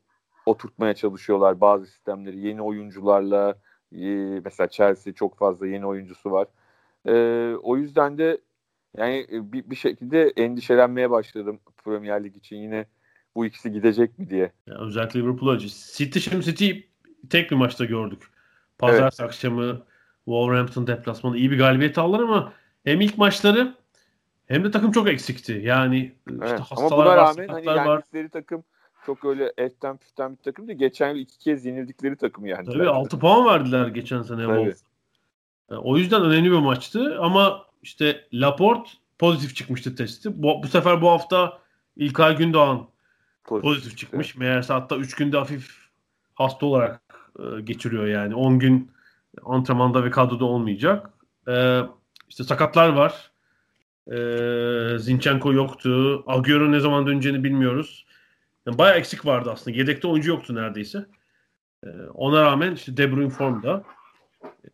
[0.46, 2.40] oturtmaya çalışıyorlar bazı sistemleri.
[2.40, 3.56] Yeni oyuncularla
[3.96, 4.06] e,
[4.46, 6.48] mesela Chelsea çok fazla yeni oyuncusu var.
[7.08, 7.14] E,
[7.56, 8.42] o yüzden de
[8.98, 12.56] yani e, bir, bir şekilde endişelenmeye başladım Premier Lig için.
[12.56, 12.86] Yine
[13.36, 14.52] bu ikisi gidecek mi diye.
[14.68, 15.68] Yani özellikle Liverpool acı.
[15.68, 16.72] City şimdi City
[17.30, 18.24] tek bir maçta gördük.
[18.78, 19.82] Pazartesi akşamı
[20.26, 22.54] Wolverhampton deplasmanı iyi bir galibiyet aldılar ama
[22.90, 23.76] hem ilk maçları
[24.48, 25.62] hem de takım çok eksikti.
[25.64, 25.98] Yani
[26.28, 26.52] işte Evet.
[26.52, 27.88] Ama hastalar buna var, rağmen hani var.
[27.88, 28.64] yendikleri takım
[29.06, 30.80] çok öyle eften püften bir takım değil.
[30.80, 32.66] Geçen yıl iki kez yenildikleri takım yani.
[32.66, 34.76] Tabii 6 puan verdiler geçen sene Tabii.
[35.78, 40.44] O yüzden önemli bir maçtı ama işte Laporte pozitif çıkmıştı testi.
[40.44, 41.60] Bu, bu sefer bu hafta
[41.96, 42.88] İlkay Gündoğan
[43.44, 44.36] pozitif çıkmış.
[44.36, 45.90] Meğerse hatta 3 günde hafif
[46.36, 47.02] hasta olarak
[47.40, 48.36] e, geçiriyor yani.
[48.36, 48.92] 10 gün
[49.46, 51.10] antrenmanda ve kadroda olmayacak.
[51.48, 51.82] E,
[52.30, 53.32] işte sakatlar var.
[54.12, 56.24] E, Zinchenko yoktu.
[56.28, 58.06] Agüero ne zaman döneceğini bilmiyoruz.
[58.66, 59.78] Yani bayağı eksik vardı aslında.
[59.78, 61.06] Yedekte oyuncu yoktu neredeyse.
[61.84, 63.84] E, ona rağmen işte De Bruyne formda.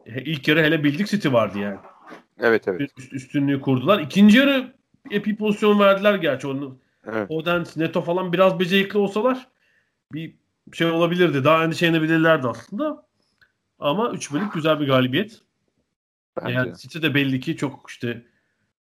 [0.06, 1.78] E, ilk yarı hele bildik City vardı yani.
[2.40, 2.92] Evet evet.
[2.98, 4.00] Üst, üstünlüğü kurdular.
[4.00, 4.74] İkinci yarı
[5.12, 6.48] epey pozisyon verdiler gerçi.
[6.48, 7.32] Onu, evet.
[7.32, 9.48] Oden, Neto falan biraz becerikli olsalar
[10.14, 10.36] bir
[10.74, 11.44] şey olabilirdi.
[11.44, 13.06] Daha endişelenebilirlerdi aslında.
[13.80, 15.42] Ama 3 bölük güzel bir galibiyet.
[16.42, 16.54] Bence.
[16.54, 18.26] Yani City de belli ki çok işte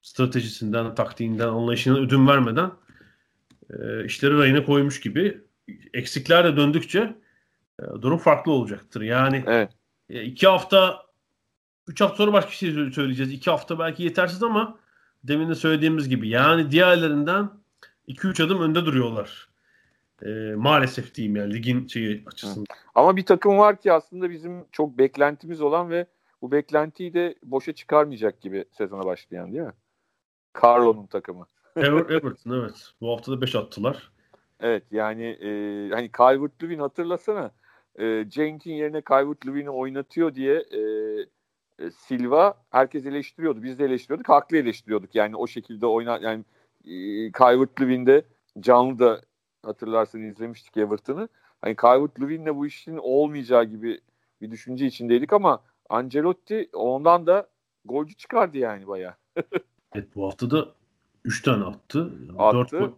[0.02, 2.72] stratejisinden, taktiğinden, anlayışından ödün vermeden
[3.70, 5.42] e, işleri rayına koymuş gibi.
[5.94, 7.16] Eksikler de döndükçe
[7.80, 9.02] e, durum farklı olacaktır.
[9.02, 9.72] Yani Evet.
[10.10, 11.06] e, iki hafta
[11.88, 13.32] üç hafta sonra başka şey söyleyeceğiz.
[13.32, 14.80] İki hafta belki yetersiz ama
[15.24, 17.50] demin de söylediğimiz gibi yani diğerlerinden
[18.08, 19.50] 2-3 adım önde duruyorlar.
[20.26, 22.66] E, maalesef diyeyim yani ligin şeyi açısından.
[22.96, 26.08] Ama bir takım var ki aslında bizim çok beklentimiz olan ve
[26.44, 29.74] bu beklentiyi de boşa çıkarmayacak gibi sezona başlayan değil mi?
[30.64, 31.48] Carlo'nun takımı.
[31.76, 32.92] Ever, Everton evet.
[33.02, 34.12] Bu hafta da 5 attılar.
[34.60, 35.50] Evet yani e,
[35.94, 37.52] hani Calvert-Lewin hatırlasana
[38.00, 40.80] e, Cenk'in yerine Calvert-Lewin'i oynatıyor diye e,
[41.80, 43.64] e, Silva herkes eleştiriyordu.
[43.64, 44.30] Biz de eleştiriyorduk.
[44.30, 45.16] Haklı eleştiriyorduk.
[45.16, 46.44] Yani o şekilde oynar yani
[46.86, 46.92] e,
[47.32, 48.26] Calvert-Lewin'de
[48.60, 49.22] canlı da
[49.66, 51.30] hatırlarsan izlemiştik Everton'ı.
[51.62, 54.02] Hani Calvert-Lewin'le bu işin olmayacağı gibi
[54.42, 57.48] bir düşünce içindeydik ama Ancelotti ondan da
[57.86, 59.14] golcü çıkardı yani bayağı.
[59.96, 60.70] Evet bu hafta da
[61.24, 62.14] 3 tane attı.
[62.38, 62.58] Attı.
[62.58, 62.92] 4 gol.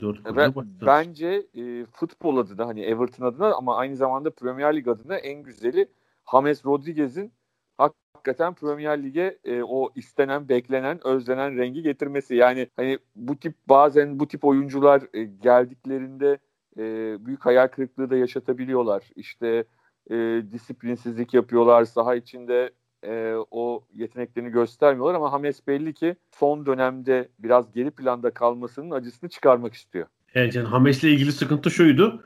[0.00, 0.86] 4 Ben, golle başladı.
[0.86, 5.88] bence e, futbol adına hani Everton adına ama aynı zamanda Premier Lig adına en güzeli
[6.32, 7.32] James Rodriguez'in
[7.78, 12.34] hakikaten Premier Lig'e e, o istenen, beklenen, özlenen rengi getirmesi.
[12.34, 16.38] Yani hani bu tip bazen bu tip oyuncular e, geldiklerinde
[16.78, 16.82] e,
[17.26, 19.10] büyük hayal kırıklığı da yaşatabiliyorlar.
[19.16, 19.64] İşte
[20.10, 21.84] e, disiplinsizlik yapıyorlar.
[21.84, 22.70] Saha içinde
[23.06, 29.30] e, o yeteneklerini göstermiyorlar ama James belli ki son dönemde biraz geri planda kalmasının acısını
[29.30, 30.06] çıkarmak istiyor.
[30.34, 32.24] Evet yani Hames'le ilgili sıkıntı şuydu.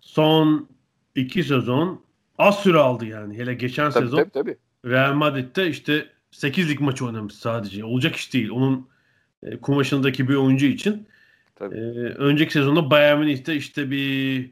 [0.00, 0.68] Son
[1.14, 2.04] 2 sezon
[2.38, 3.38] az süre aldı yani.
[3.38, 4.56] Hele geçen Tabii sezon tabii tabii.
[4.84, 7.84] Real Madrid'de işte 8 lig maçı oynamış sadece.
[7.84, 8.50] Olacak iş değil.
[8.50, 8.88] Onun
[9.42, 11.08] e, kumaşındaki bir oyuncu için.
[11.56, 11.76] Tabii.
[11.76, 11.80] E,
[12.14, 14.50] önceki sezonda Bayern Münih'te işte bir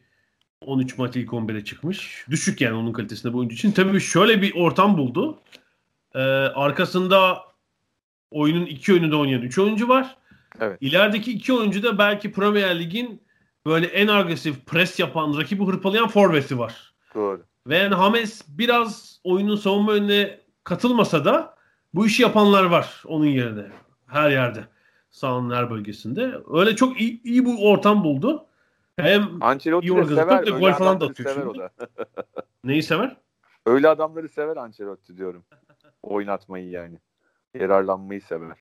[0.67, 2.25] 13 maç ilk 11'e çıkmış.
[2.31, 3.73] Düşük yani onun kalitesinde bu oyuncu için.
[3.73, 5.39] Tabii şöyle bir ortam buldu.
[6.15, 7.39] E, arkasında
[8.31, 10.17] oyunun iki yönünde oynayan 3 oyuncu var.
[10.61, 10.79] Evet.
[10.81, 13.23] İlerideki iki oyuncu da belki Premier Lig'in
[13.67, 16.93] böyle en agresif pres yapan, rakibi hırpalayan forveti var.
[17.15, 17.43] Doğru.
[17.67, 21.55] Ve yani James biraz oyunun savunma önüne katılmasa da
[21.95, 23.67] bu işi yapanlar var onun yerine.
[24.07, 24.65] Her yerde.
[25.11, 26.35] Sahanın her bölgesinde.
[26.53, 28.47] Öyle çok iyi, iyi bu ortam buldu.
[29.03, 29.97] Hem Ancelotti İyi
[30.47, 31.71] de gol falan da atıyor sever o da.
[32.65, 33.17] neyi sever?
[33.67, 35.45] Öyle adamları sever Ancelotti diyorum.
[36.03, 36.99] Oynatmayı yani.
[37.55, 38.57] Yararlanmayı sever.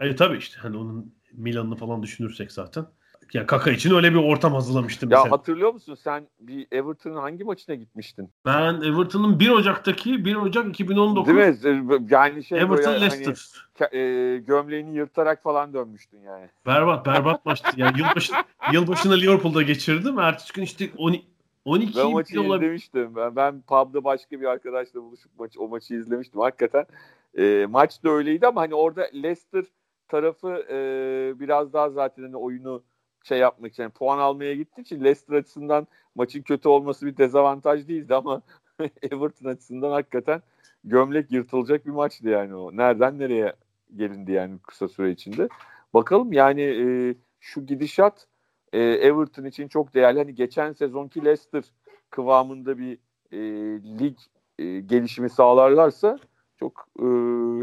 [0.00, 2.86] E tabii işte hani onun Milan'ını falan düşünürsek zaten.
[3.32, 5.32] Yani Kaka için öyle bir ortam hazırlamıştım Ya mesela.
[5.32, 8.30] hatırlıyor musun sen bir Everton'ın hangi maçına gitmiştin?
[8.46, 12.06] Ben Everton'ın 1 Ocak'taki 1 Ocak 2019 Değil mi?
[12.10, 13.66] Yani şey Everton böyle Leicester.
[13.78, 16.48] hani e, gömleğini yırtarak falan dönmüştün yani.
[16.66, 17.70] Berbat berbat maçtı.
[17.76, 18.32] Yani yılbaşı,
[18.72, 20.18] yılbaşını Liverpool'da geçirdim.
[20.18, 21.32] Ertesi gün işte 12
[21.64, 22.54] 12 Ben maçı olabilir.
[22.66, 23.16] izlemiştim.
[23.16, 26.40] Ben, ben pub'da başka bir arkadaşla buluşup maçı, o maçı izlemiştim.
[26.40, 26.86] Hakikaten
[27.38, 29.64] e, maç da öyleydi ama hani orada Leicester
[30.08, 30.76] tarafı e,
[31.40, 32.82] biraz daha zaten hani oyunu
[33.24, 37.88] şey yapmak için yani puan almaya gittiği için Leicester açısından maçın kötü olması bir dezavantaj
[37.88, 38.42] değildi ama
[39.02, 40.42] Everton açısından hakikaten
[40.84, 42.76] gömlek yırtılacak bir maçtı yani o.
[42.76, 43.52] Nereden nereye
[43.96, 45.48] gelindi yani kısa süre içinde.
[45.94, 48.26] Bakalım yani e, şu gidişat
[48.72, 50.18] e, Everton için çok değerli.
[50.18, 51.64] Hani geçen sezonki Leicester
[52.10, 52.98] kıvamında bir
[53.32, 53.38] e,
[53.98, 54.16] lig
[54.58, 56.18] e, gelişimi sağlarlarsa
[56.62, 57.04] çok e,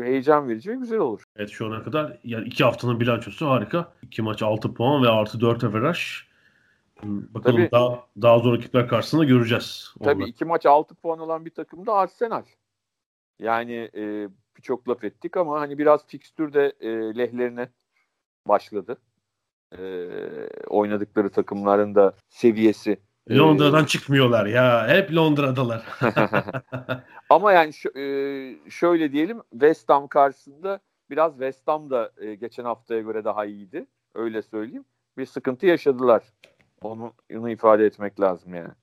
[0.05, 1.23] heyecan verici ve güzel olur.
[1.35, 3.93] Evet şu ana kadar yani iki haftanın bilançosu harika.
[4.01, 6.29] İki maç 6 puan ve artı 4 averaj.
[7.03, 7.71] Bakalım Tabii.
[7.71, 9.93] daha daha zor rakipler karşısında göreceğiz.
[10.03, 10.29] Tabii onları.
[10.29, 12.43] iki maç 6 puan olan bir takım da Arsenal.
[13.39, 17.69] Yani e, birçok laf ettik ama hani biraz fikstür de e, lehlerine
[18.45, 18.97] başladı.
[19.77, 20.07] E,
[20.67, 22.99] oynadıkları takımların da seviyesi.
[23.29, 24.87] E, Londra'dan çıkmıyorlar ya.
[24.87, 25.85] Hep Londra'dalar.
[27.29, 32.63] Ama yani şö- e, şöyle diyelim West Ham karşısında biraz West Ham da e, geçen
[32.63, 33.85] haftaya göre daha iyiydi.
[34.15, 34.85] Öyle söyleyeyim.
[35.17, 36.23] Bir sıkıntı yaşadılar.
[36.81, 38.73] Onu, onu ifade etmek lazım yani.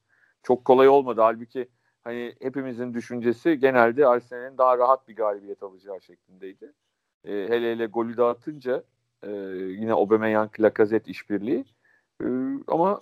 [0.42, 1.20] Çok kolay olmadı.
[1.20, 1.68] Halbuki
[2.04, 6.72] hani hepimizin düşüncesi genelde Arsenal'in daha rahat bir galibiyet alacağı şeklindeydi.
[7.24, 8.84] E, hele hele golü de atınca
[9.22, 11.64] e, yine Aubameyang Lacazette işbirliği.
[12.22, 12.26] E,
[12.66, 13.00] ama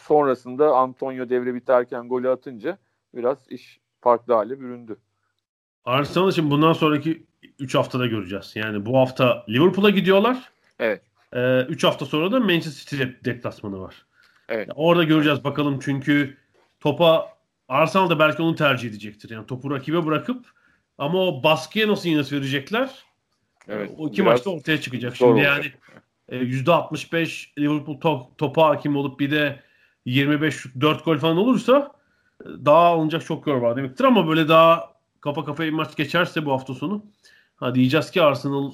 [0.00, 2.78] sonrasında Antonio devre biterken golü atınca
[3.14, 4.96] biraz iş farklı hale büründü.
[5.84, 7.26] Arsenal için bundan sonraki
[7.58, 8.52] 3 haftada göreceğiz.
[8.54, 10.52] Yani bu hafta Liverpool'a gidiyorlar.
[10.78, 11.02] Evet.
[11.68, 14.06] 3 hafta sonra da Manchester City deplasmanı var.
[14.48, 14.68] Evet.
[14.68, 16.36] Ya Orada göreceğiz bakalım çünkü
[16.80, 17.32] topa
[17.68, 19.30] Arsenal da belki onu tercih edecektir.
[19.30, 20.46] Yani topu rakibe bırakıp
[20.98, 23.04] Ama o baskıya nasıl yine verecekler?
[23.68, 25.16] Evet, o iki maçta ortaya çıkacak.
[25.16, 25.64] Şimdi olacak.
[25.64, 25.72] yani
[26.28, 29.60] e, %65 Liverpool top, topa hakim olup bir de
[30.04, 31.92] 25 4 gol falan olursa
[32.40, 36.46] e, daha alınacak çok gol var demektir ama böyle daha kafa kafaya bir maç geçerse
[36.46, 37.04] bu hafta sonu
[37.56, 38.72] ha diyeceğiz ki Arsenal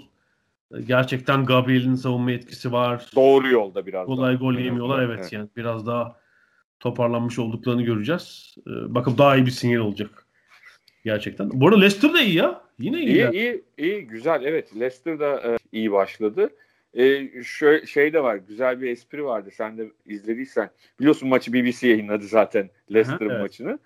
[0.75, 3.07] e, gerçekten Gabriel'in savunma etkisi var.
[3.17, 4.41] Doğru yolda biraz Kolay daha.
[4.41, 6.17] gol yemiyorlar evet, evet yani biraz daha
[6.81, 8.55] toparlanmış olduklarını göreceğiz.
[8.67, 10.27] Bakın daha iyi bir sinyal olacak.
[11.05, 11.51] Gerçekten.
[11.53, 12.61] Bu arada Leicester de iyi ya.
[12.79, 13.09] Yine iyi.
[13.09, 13.31] İyi, ya.
[13.31, 14.43] iyi, iyi, güzel.
[14.45, 16.51] Evet, Leicester da e, iyi başladı.
[16.99, 19.51] E, şu şey de var, güzel bir espri vardı.
[19.53, 20.71] Sen de izlediysen.
[21.01, 23.41] Biliyorsun maçı BBC yayınladı zaten Leicester'ın evet.
[23.41, 23.79] maçını.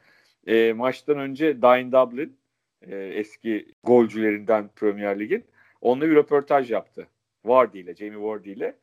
[0.46, 2.36] E, maçtan önce Dine Dublin,
[2.82, 5.44] e, eski golcülerinden Premier Lig'in,
[5.80, 7.06] onunla bir röportaj yaptı.
[7.44, 8.76] Vardy ile, Jamie Vardy ile.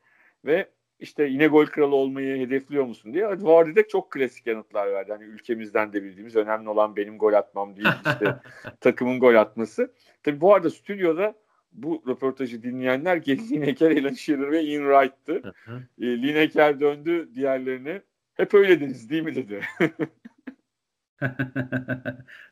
[0.44, 0.68] Ve
[1.00, 3.26] işte yine gol kralı olmayı hedefliyor musun diye.
[3.28, 5.12] Vardy de çok klasik yanıtlar verdi.
[5.12, 8.36] Hani ülkemizden de bildiğimiz önemli olan benim gol atmam değil işte
[8.80, 9.92] takımın gol atması.
[10.22, 11.34] Tabii bu arada stüdyoda
[11.72, 15.54] bu röportajı dinleyenler Lineker, Alan Shearer ve Ian Wright'tı.
[16.00, 18.02] e, Lineker döndü diğerlerine.
[18.34, 19.60] Hep öyle deriz değil mi dedi.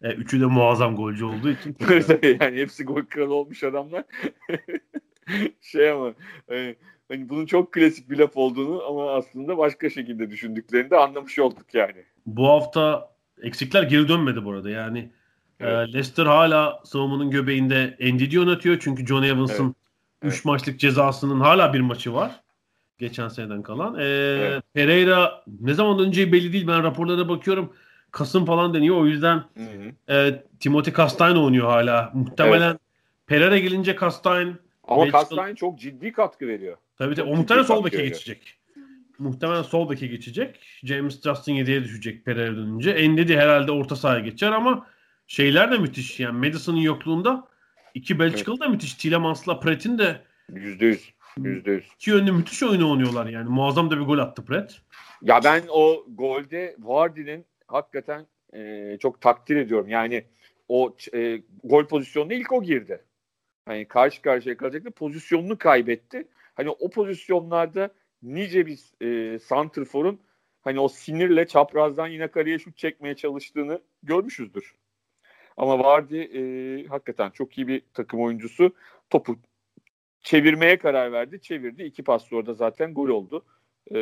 [0.03, 1.77] e, üçü de muazzam golcü olduğu için.
[2.41, 4.05] yani hepsi gol kralı olmuş adamlar.
[5.61, 6.15] şey ama
[6.49, 6.77] hani,
[7.09, 11.75] hani bunun çok klasik bir laf olduğunu ama aslında başka şekilde düşündüklerini de anlamış olduk
[11.75, 12.05] yani.
[12.27, 14.71] Bu hafta eksikler geri dönmedi bu arada.
[14.71, 15.18] Yani e,
[15.61, 15.89] evet.
[15.89, 18.79] Leicester hala savunmanın göbeğinde Ndidi yönetiyor.
[18.81, 19.75] Çünkü John Evans'ın 3
[20.23, 20.35] evet.
[20.35, 20.45] evet.
[20.45, 22.41] maçlık cezasının hala bir maçı var.
[22.99, 23.99] Geçen seneden kalan.
[23.99, 24.65] Ee, evet.
[24.75, 26.67] Pereira ne zaman önce belli değil.
[26.67, 27.73] Ben raporlara bakıyorum.
[28.11, 28.97] Kasım falan deniyor.
[28.97, 29.65] O yüzden hı
[30.09, 30.15] hı.
[30.15, 32.11] E, Timothy Castain oynuyor hala.
[32.15, 32.81] Muhtemelen evet.
[33.27, 36.77] Pereira gelince Castain ama Castain çok ciddi katkı veriyor.
[36.99, 37.31] Tabii tabii.
[37.31, 38.55] O muhtemelen sol beke geçecek.
[39.19, 40.61] Muhtemelen sol beke geçecek.
[40.85, 42.91] James Justin 7'ye düşecek Pereira dönünce.
[42.91, 44.87] Endedi herhalde orta sahaya geçer ama
[45.29, 46.21] şeyler de müthiş.
[46.21, 47.49] Yani Madison'ın yokluğunda
[47.95, 48.67] iki Belçikalı evet.
[48.67, 48.95] da müthiş.
[48.95, 50.99] Tielemans'la Pratt'in de %100.
[51.39, 51.83] %100.
[51.95, 53.49] İki yönlü müthiş oyunu oynuyorlar yani.
[53.49, 54.83] Muazzam da bir gol attı Pratt.
[55.23, 59.89] Ya ben o golde Vardy'nin hakikaten e, çok takdir ediyorum.
[59.89, 60.25] Yani
[60.69, 63.05] o e, gol pozisyonuna ilk o girdi
[63.69, 64.91] hani karşı karşıya kalacaktı.
[64.91, 66.29] Pozisyonunu kaybetti.
[66.55, 67.91] Hani o pozisyonlarda
[68.23, 70.21] nice bir e, santrforun
[70.63, 74.75] hani o sinirle çaprazdan yine kaleye şut çekmeye çalıştığını görmüşüzdür.
[75.59, 78.75] Ama Vardy e, hakikaten çok iyi bir takım oyuncusu.
[79.11, 79.37] Topu
[80.23, 81.41] çevirmeye karar verdi.
[81.41, 81.83] Çevirdi.
[81.83, 83.45] İki pas sonra da zaten gol oldu
[83.91, 83.97] e,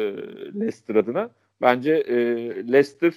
[0.60, 1.30] Leicester adına.
[1.60, 2.16] Bence e,
[2.72, 3.14] Leicester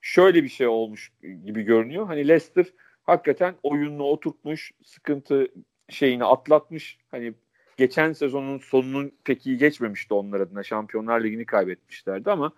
[0.00, 1.12] şöyle bir şey olmuş
[1.44, 2.06] gibi görünüyor.
[2.06, 2.66] Hani Leicester
[3.02, 5.48] hakikaten oyununu oturtmuş, sıkıntı
[5.88, 6.98] şeyini atlatmış.
[7.10, 7.34] Hani
[7.76, 10.62] geçen sezonun sonunun pek iyi geçmemişti onlar adına.
[10.62, 12.52] Şampiyonlar Ligi'ni kaybetmişlerdi ama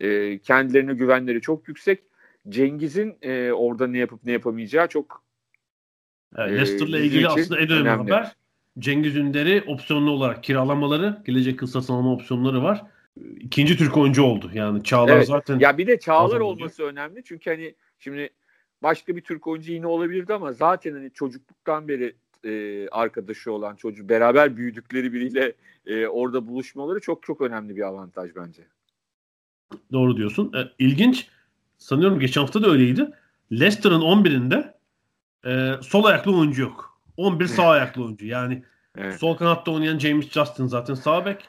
[0.00, 2.02] e, kendilerine güvenleri çok yüksek.
[2.48, 5.24] Cengiz'in e, orada ne yapıp ne yapamayacağı çok
[6.36, 8.36] evet, Leicester'la ilgili aslında en önemli haber
[8.78, 12.82] Cengiz Ünder'i opsiyonlu olarak kiralamaları, gelecek satın alma opsiyonları var.
[13.40, 14.50] İkinci Türk oyuncu oldu.
[14.54, 15.26] Yani Çağlar evet.
[15.26, 16.92] zaten Ya bir de Çağlar olması olunca.
[16.92, 17.24] önemli.
[17.24, 18.30] Çünkü hani şimdi
[18.82, 24.08] başka bir Türk oyuncu yine olabilirdi ama zaten hani çocukluktan beri e, arkadaşı olan çocuğu
[24.08, 25.52] beraber büyüdükleri biriyle
[25.86, 28.62] e, orada buluşmaları çok çok önemli bir avantaj bence.
[29.92, 30.52] Doğru diyorsun.
[30.56, 31.28] E, ilginç.
[31.78, 33.10] Sanıyorum geçen hafta da öyleydi.
[33.52, 34.74] Leicester'ın 11'inde
[35.46, 37.00] e, sol ayaklı oyuncu yok.
[37.16, 38.26] 11 sağ ayaklı oyuncu.
[38.26, 38.64] Yani
[38.98, 39.20] evet.
[39.20, 41.48] sol kanatta oynayan James Justin zaten sağ bek.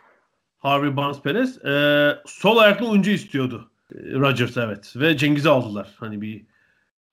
[0.57, 1.65] Harvey Barnes Perez.
[1.65, 3.71] E, sol ayaklı oyuncu istiyordu.
[3.95, 4.93] E, Rodgers evet.
[4.95, 5.95] Ve Cengiz'i aldılar.
[5.97, 6.45] Hani bir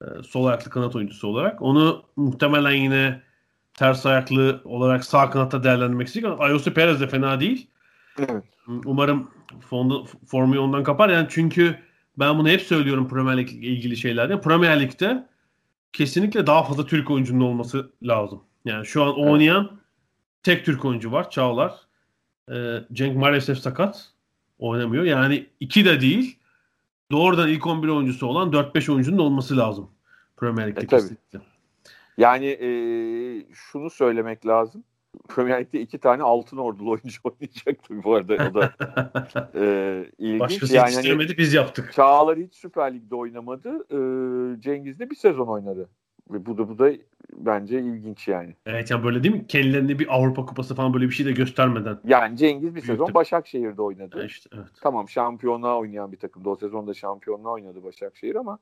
[0.02, 1.62] e, sol ayaklı kanat oyuncusu olarak.
[1.62, 3.22] Onu muhtemelen yine
[3.74, 7.66] ters ayaklı olarak sağ kanatta değerlendirmek istedik Ayosu Perez de fena değil.
[8.18, 8.44] Evet.
[8.84, 9.94] Umarım fonda,
[10.26, 11.08] formayı ondan kapar.
[11.08, 11.78] Yani çünkü
[12.18, 14.40] ben bunu hep söylüyorum Premier Lig ile ilgili şeylerde.
[14.40, 15.26] Premier Lig'de
[15.92, 18.42] kesinlikle daha fazla Türk oyuncunun olması lazım.
[18.64, 19.82] Yani şu an oynayan evet.
[20.42, 21.30] tek Türk oyuncu var.
[21.30, 21.74] Çağlar.
[22.52, 24.10] Ee, Cenk maalesef sakat.
[24.58, 25.04] Oynamıyor.
[25.04, 26.38] Yani iki de değil.
[27.10, 29.90] Doğrudan ilk 11 oyuncusu olan 4-5 oyuncunun olması lazım.
[30.36, 31.40] Premier Lig'de e, kesinlikle.
[32.18, 32.68] Yani e,
[33.54, 34.84] şunu söylemek lazım.
[35.28, 38.34] Premier Lig'de iki tane altın ordulu oyuncu oynayacaktı bu arada.
[38.50, 38.72] O da
[39.54, 40.40] e, ilginç.
[40.40, 41.92] Başkası yani, yetiştiremedi hani, biz yaptık.
[41.92, 43.70] Çağlar hiç Süper Lig'de oynamadı.
[43.90, 45.88] E, Cengiz de bir sezon oynadı.
[46.30, 46.92] Ve bu da bu da
[47.32, 48.54] bence ilginç yani.
[48.66, 49.46] Evet yani böyle değil mi?
[49.46, 51.98] Kendilerine bir Avrupa Kupası falan böyle bir şey de göstermeden.
[52.04, 54.22] Yani Cengiz bir sezon Başakşehir'de oynadı.
[54.22, 54.66] E işte, evet.
[54.82, 56.48] Tamam şampiyonluğa oynayan bir takımdı.
[56.48, 58.58] O sezonda şampiyonluğa oynadı Başakşehir ama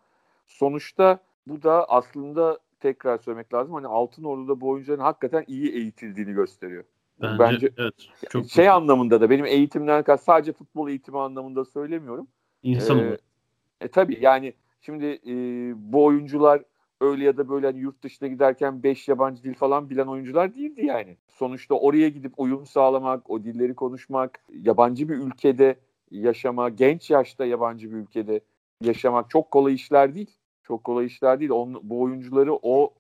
[0.47, 3.74] sonuçta bu da aslında tekrar söylemek lazım.
[3.74, 6.85] Hani Altın Ordu'da bu oyuncuların hakikaten iyi eğitildiğini gösteriyor.
[7.22, 7.95] Bence, Bence evet,
[8.30, 8.74] çok şey çok.
[8.74, 12.28] anlamında da benim eğitimden sadece futbol eğitimi anlamında söylemiyorum.
[12.62, 13.18] İnsan ee,
[13.80, 15.35] e, tabii yani şimdi e,
[15.93, 16.62] bu oyuncular
[17.01, 20.87] öyle ya da böyle hani yurt dışına giderken 5 yabancı dil falan bilen oyuncular değildi
[20.87, 21.16] yani.
[21.28, 25.76] Sonuçta oraya gidip uyum sağlamak, o dilleri konuşmak, yabancı bir ülkede
[26.11, 28.41] yaşama, genç yaşta yabancı bir ülkede
[28.80, 30.30] yaşamak çok kolay işler değil.
[30.62, 31.50] Çok kolay işler değil.
[31.50, 32.94] On, bu oyuncuları o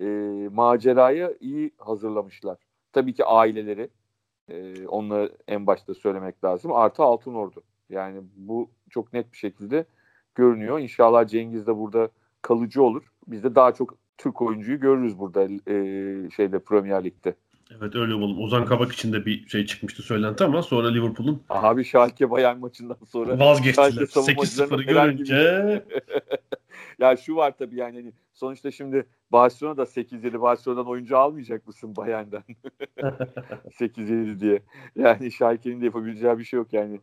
[0.00, 0.04] e,
[0.52, 2.58] maceraya iyi hazırlamışlar.
[2.92, 3.90] Tabii ki aileleri.
[4.48, 6.72] E, onları en başta söylemek lazım.
[6.72, 7.62] Artı Altın Ordu.
[7.88, 9.84] Yani bu çok net bir şekilde
[10.34, 10.78] görünüyor.
[10.78, 12.08] İnşallah Cengiz de burada
[12.42, 13.12] kalıcı olur.
[13.26, 17.34] Biz de daha çok Türk oyuncuyu görürüz burada e, şeyde Premier Lig'de.
[17.78, 18.40] Evet öyle olalım.
[18.42, 22.96] Ozan Kabak için de bir şey çıkmıştı söylenti ama sonra Liverpool'un Abi Schalke Bayern maçından
[23.08, 23.88] sonra vazgeçtiler.
[23.88, 25.84] 8-0'ı görünce
[26.98, 31.96] ya şu var tabii yani hani sonuçta şimdi Barcelona da 8-7 Barcelona'dan oyuncu almayacak mısın
[31.96, 32.42] Bayern'den?
[33.80, 34.62] 8-7 diye.
[34.96, 37.00] Yani Schalke'nin de yapabileceği bir şey yok yani.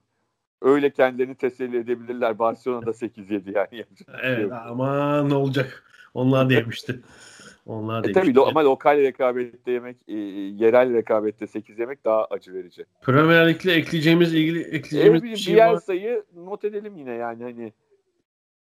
[0.61, 2.39] Öyle kendilerini teselli edebilirler.
[2.39, 3.69] Barcelona'da 8-7 yani.
[3.71, 3.85] Şey
[4.21, 5.83] evet şey ama ne olacak?
[6.13, 6.99] Onlar da yemişti.
[7.69, 10.15] Onlar e tabii ama lokal rekabette yemek, e,
[10.63, 12.85] yerel rekabette 8 yemek daha acı verici.
[13.01, 15.77] Premier Lig'le ekleyeceğimiz ilgili ekleyeceğimiz e, bir, bir şey var.
[15.77, 17.73] sayı not edelim yine yani hani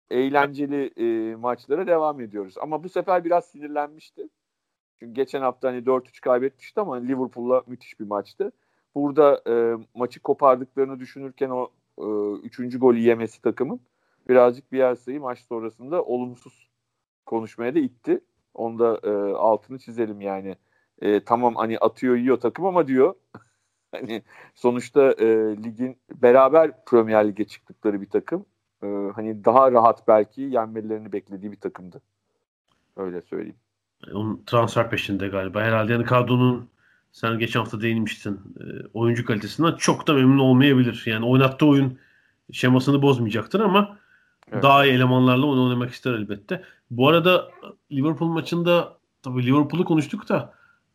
[0.09, 2.55] eğlenceli e, maçlara devam ediyoruz.
[2.61, 4.29] Ama bu sefer biraz sinirlenmişti.
[4.99, 8.51] Çünkü geçen hafta hani 4-3 kaybetmişti ama Liverpool'la müthiş bir maçtı.
[8.95, 12.05] Burada e, maçı kopardıklarını düşünürken o e,
[12.43, 13.79] üçüncü golü yemesi takımın
[14.29, 16.69] birazcık bir yer sayı maç sonrasında olumsuz
[17.25, 18.21] konuşmaya da itti.
[18.57, 20.55] Onda e, altını çizelim yani.
[21.01, 23.13] E, tamam hani atıyor yiyor takım ama diyor
[23.91, 24.23] hani
[24.55, 25.27] sonuçta e,
[25.63, 28.45] ligin beraber Premier Lig'e çıktıkları bir takım.
[28.83, 32.01] E, hani daha rahat belki yenmelerini beklediği bir takımdı.
[32.97, 33.57] Öyle söyleyeyim.
[34.13, 35.61] Onun transfer peşinde galiba.
[35.61, 36.69] Herhalde yani kadronun
[37.11, 38.33] sen geçen hafta değinmiştin.
[38.33, 41.03] E, oyuncu kalitesinden çok da memnun olmayabilir.
[41.05, 41.99] Yani oynattığı oyun
[42.51, 43.97] şemasını bozmayacaktır ama
[44.51, 44.63] evet.
[44.63, 46.63] daha iyi elemanlarla onu oynamak ister elbette.
[46.91, 47.49] Bu arada
[47.91, 50.53] Liverpool maçında tabii Liverpool'u konuştuk da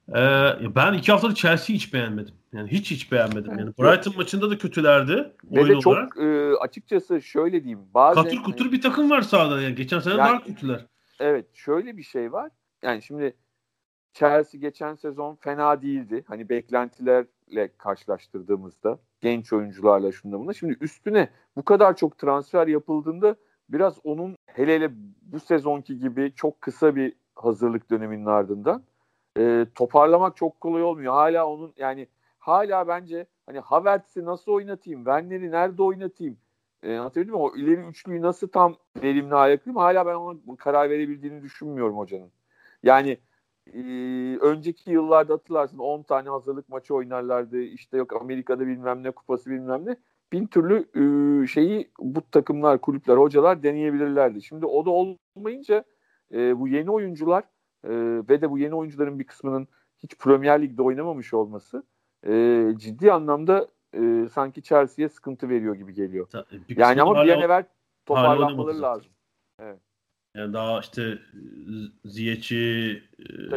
[0.09, 2.34] e, ben iki haftadır Chelsea'yi hiç beğenmedim.
[2.53, 3.59] Yani hiç hiç beğenmedim.
[3.59, 5.32] Yani Brighton maçında da kötülerdi.
[5.44, 6.16] Ve de çok olarak.
[6.16, 7.80] E, açıkçası şöyle diyeyim.
[7.94, 9.62] Bazen, Katır kutur bir takım var sahada.
[9.62, 10.86] Yani geçen sene yani, daha kötüler.
[11.20, 12.50] Evet şöyle bir şey var.
[12.82, 13.36] Yani şimdi
[14.12, 16.24] Chelsea geçen sezon fena değildi.
[16.28, 20.53] Hani beklentilerle karşılaştırdığımızda genç oyuncularla şunda bunda.
[20.53, 23.36] Şimdi üstüne bu kadar çok transfer yapıldığında
[23.68, 24.90] biraz onun hele hele
[25.22, 28.82] bu sezonki gibi çok kısa bir hazırlık döneminin ardından
[29.38, 31.12] e, toparlamak çok kolay olmuyor.
[31.12, 36.36] Hala onun yani hala bence hani Havertz'i nasıl oynatayım, Werner'i nerede oynatayım,
[36.82, 37.40] e, anlatabildim mi?
[37.40, 42.30] O ileri üçlüyü nasıl tam verimli ayaklayayım hala ben ona karar verebildiğini düşünmüyorum hocanın.
[42.82, 43.18] Yani
[43.74, 43.80] e,
[44.40, 47.62] önceki yıllarda hatırlarsın 10 tane hazırlık maçı oynarlardı.
[47.62, 49.96] İşte yok Amerika'da bilmem ne kupası bilmem ne.
[50.33, 54.43] Bin türlü e, şeyi bu takımlar, kulüpler, hocalar deneyebilirlerdi.
[54.43, 55.85] Şimdi o da olmayınca
[56.35, 57.45] e, bu yeni oyuncular
[57.85, 57.91] e,
[58.28, 59.68] ve de bu yeni oyuncuların bir kısmının
[59.99, 61.83] hiç Premier Lig'de oynamamış olması
[62.26, 66.28] e, ciddi anlamda e, sanki Chelsea'ye sıkıntı veriyor gibi geliyor.
[66.68, 67.64] Bir yani ama bir an evvel
[68.07, 69.12] toparlanmaları lazım.
[69.59, 69.80] Evet.
[70.35, 71.18] Yani daha işte
[72.05, 73.03] Ziyech'i,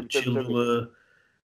[0.09, 0.91] Chilwell'ı,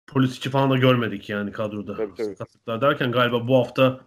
[0.08, 1.96] Pulisic'i falan da görmedik yani kadroda.
[1.96, 2.36] Tabii, tabii.
[2.36, 4.00] Sakatlıklar derken galiba bu hafta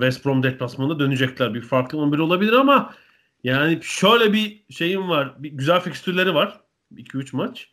[0.00, 1.54] West Brom deplasmanına dönecekler.
[1.54, 2.94] Bir farklı 11 olabilir ama
[3.44, 5.34] yani şöyle bir şeyim var.
[5.38, 6.60] Bir güzel fikstürleri var.
[6.94, 7.70] 2-3 maç.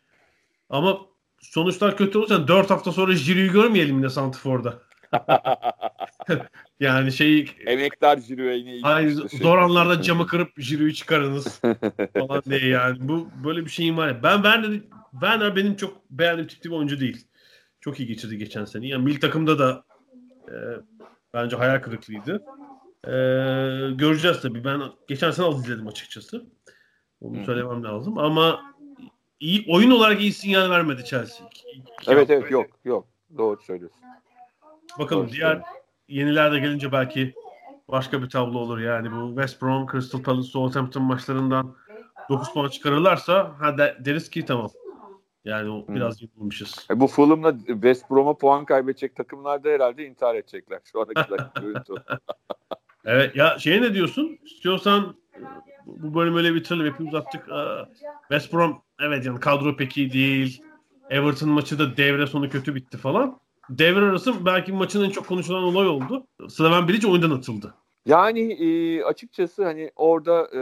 [0.69, 0.97] Ama
[1.41, 4.81] sonuçlar kötü olursa 4 hafta sonra Jiru'yu görmeyelim yine Santifor'da.
[6.79, 9.11] yani şey emektar Jiru'ya yine Hayır,
[9.41, 11.61] zor anlarda camı kırıp Jiru'yu çıkarınız
[12.17, 12.97] falan diye yani.
[13.01, 14.23] Bu böyle bir şeyim var ya.
[14.23, 17.27] Ben Werner, Werner benim çok beğendiğim tipli bir oyuncu değil.
[17.81, 18.87] Çok iyi geçirdi geçen sene.
[18.87, 19.83] Yani milli takımda da
[20.47, 20.55] e,
[21.35, 22.43] bence hayal kırıklığıydı.
[23.07, 23.11] E,
[23.95, 24.63] göreceğiz tabii.
[24.63, 26.45] Ben geçen sene az izledim açıkçası.
[27.21, 28.61] Onu söylemem lazım ama
[29.39, 31.47] iyi oyun olarak iyi sinyal vermedi Chelsea.
[32.07, 33.07] Evet evet yok yok.
[33.37, 33.99] Doğru söylüyorsun.
[34.99, 35.61] Bakalım Doğru diğer
[36.07, 37.33] yeniler de gelince belki
[37.91, 38.79] başka bir tablo olur.
[38.79, 41.75] Yani bu West Brom, Crystal Palace, Southampton maçlarından
[42.29, 44.69] 9 puan çıkarırlarsa ha de, deriz ki tamam.
[45.45, 45.95] Yani o hmm.
[45.95, 46.87] biraz yıkılmışız.
[46.91, 50.79] E bu Fulham'la West Brom'a puan kaybedecek takımlar da herhalde intihar edecekler.
[50.91, 51.51] Şu anda
[53.05, 54.37] evet ya şey ne diyorsun?
[54.45, 55.15] İstiyorsan
[55.85, 56.93] bu bölümü öyle bitirelim.
[56.93, 57.49] Hep uzattık.
[58.29, 60.63] West Brom evet yani kadro pek iyi değil.
[61.09, 63.39] Everton maçı da devre sonu kötü bitti falan
[63.69, 66.27] devre arası belki maçın en çok konuşulan olay oldu.
[66.49, 67.73] Slaven Bilic oyundan atıldı.
[68.05, 70.61] Yani e, açıkçası hani orada e,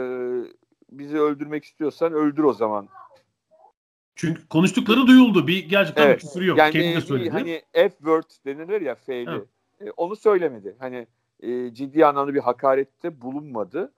[0.90, 2.88] bizi öldürmek istiyorsan öldür o zaman.
[4.16, 5.46] Çünkü konuştukları duyuldu.
[5.46, 6.22] Bir gerçekten evet.
[6.22, 6.58] bir küfür yok.
[6.58, 7.30] Yani Kendi de söyledi.
[7.30, 9.44] Hani F-word denilir ya F'li.
[9.80, 10.76] E, onu söylemedi.
[10.78, 11.06] Hani
[11.40, 13.92] e, ciddi anlamda bir hakarette bulunmadı.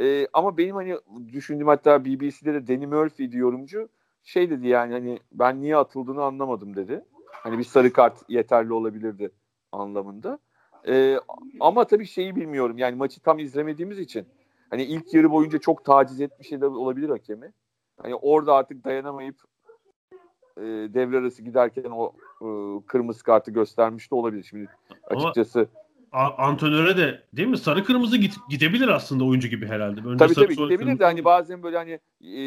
[0.00, 0.96] E, ama benim hani
[1.32, 3.88] düşündüğüm hatta BBC'de de Danny Murphy yorumcu
[4.24, 7.04] şey dedi yani hani ben niye atıldığını anlamadım dedi.
[7.30, 9.30] Hani bir sarı kart yeterli olabilirdi
[9.72, 10.38] anlamında.
[10.88, 11.18] Ee,
[11.60, 14.26] ama tabii şeyi bilmiyorum yani maçı tam izlemediğimiz için
[14.70, 17.52] hani ilk yarı boyunca çok taciz etmiş de olabilir hakemi.
[18.02, 19.36] Hani orada artık dayanamayıp
[20.56, 20.62] e,
[20.94, 22.48] devre arası giderken o e,
[22.86, 24.42] kırmızı kartı göstermiş de olabilir.
[24.42, 24.68] Şimdi
[25.06, 25.68] açıkçası
[26.12, 30.00] A- antrenöre de değil mi sarı kırmızı git, gidebilir aslında oyuncu gibi herhalde.
[30.00, 32.40] Önce tabii tabii gidebilir de hani bazen böyle hani e,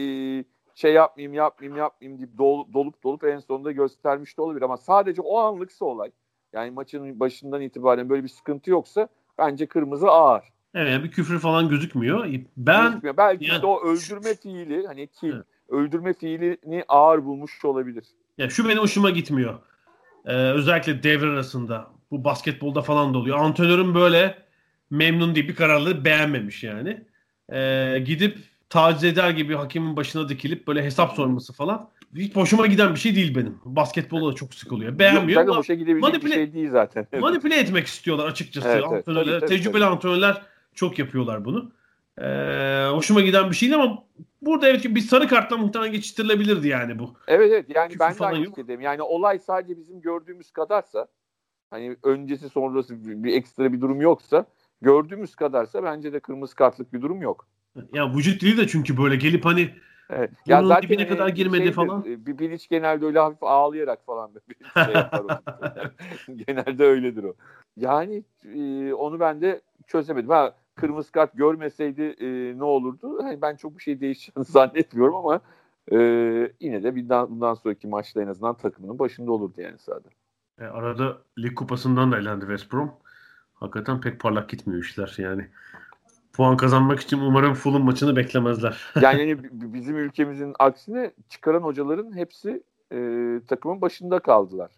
[0.76, 5.22] şey yapmayayım yapmayayım yapmayayım deyip dol, dolup dolup en sonunda göstermiş de olabilir ama sadece
[5.22, 6.12] o anlıksa olay
[6.54, 9.08] yani maçın başından itibaren böyle bir sıkıntı yoksa
[9.38, 10.44] bence kırmızı ağır.
[10.74, 12.28] Evet bir küfür falan gözükmüyor.
[12.58, 13.18] Ben gözükmüyor.
[13.18, 15.46] belki yani, de o öldürme fiili hani kill evet.
[15.70, 18.04] Öldürme fiilini ağır bulmuş olabilir.
[18.38, 19.60] Ya şu benim hoşuma gitmiyor.
[20.26, 23.38] Ee, özellikle devre arasında bu basketbolda falan da oluyor.
[23.38, 24.38] Antrenörün böyle
[24.90, 27.04] memnun değil bir kararları beğenmemiş yani.
[27.52, 28.38] Ee, gidip
[28.70, 31.90] taciz eder gibi hakemin başına dikilip böyle hesap sorması falan.
[32.16, 33.58] Hiç hoşuma giden bir şey değil benim.
[33.66, 35.00] Basketbolda da çok sık oluyor.
[35.00, 37.08] Beğenmiyor Yok, hoşa gidebilecek bir şey değil zaten.
[37.20, 38.68] manipüle etmek istiyorlar açıkçası.
[38.68, 39.86] Evet, evet, tabii, tabii, tecrübeli tabii.
[39.86, 40.42] antrenörler
[40.76, 41.72] çok yapıyorlar bunu.
[42.22, 44.04] Ee, hoşuma giden bir şeydi ama
[44.50, 47.14] burada evet bir sarı kartla muhtemelen geçiştirilebilirdi yani bu.
[47.28, 48.82] Evet evet yani Küfür ben de aynı fikirdeyim.
[48.82, 51.08] Yani olay sadece bizim gördüğümüz kadarsa
[51.70, 54.46] hani öncesi sonrası bir ekstra bir durum yoksa
[54.82, 57.48] gördüğümüz kadarsa bence de kırmızı kartlık bir durum yok.
[57.94, 59.70] Ya vücut dili de çünkü böyle gelip hani
[60.10, 60.32] Evet.
[60.46, 62.02] Ya zaten dibine kadar e, girmedi şeydir, falan.
[62.02, 65.24] E, bir Bilic genelde öyle hafif ağlayarak falan bir şey yapar
[66.48, 67.34] genelde öyledir o.
[67.78, 68.24] Yani
[68.56, 70.30] e, onu ben de çözemedim.
[70.30, 73.24] Ha kırmızı kart görmeseydi e, ne olurdu?
[73.24, 75.42] Hani ben çok bir şey değişeceğini zannetmiyorum ama
[75.92, 75.98] e,
[76.60, 80.10] yine de bundan, bundan sonraki maçta en azından takımının başında olurdu yani sahada.
[80.62, 82.92] E, arada lig kupasından da elendi West Brom.
[83.54, 85.48] Hakikaten pek parlak gitmiyor işler yani.
[86.34, 88.82] Puan kazanmak için umarım Fulham maçını beklemezler.
[89.02, 92.64] yani hani bizim ülkemizin aksine çıkaran hocaların hepsi
[92.94, 92.98] e,
[93.48, 94.72] takımın başında kaldılar.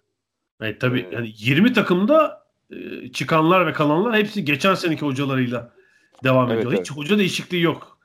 [0.62, 5.72] Evet tabii ee, yani 20 takımda e, çıkanlar ve kalanlar hepsi geçen seneki hocalarıyla
[6.24, 6.72] devam ediyor.
[6.72, 7.98] Evet, Hiç hoca değişikliği yok.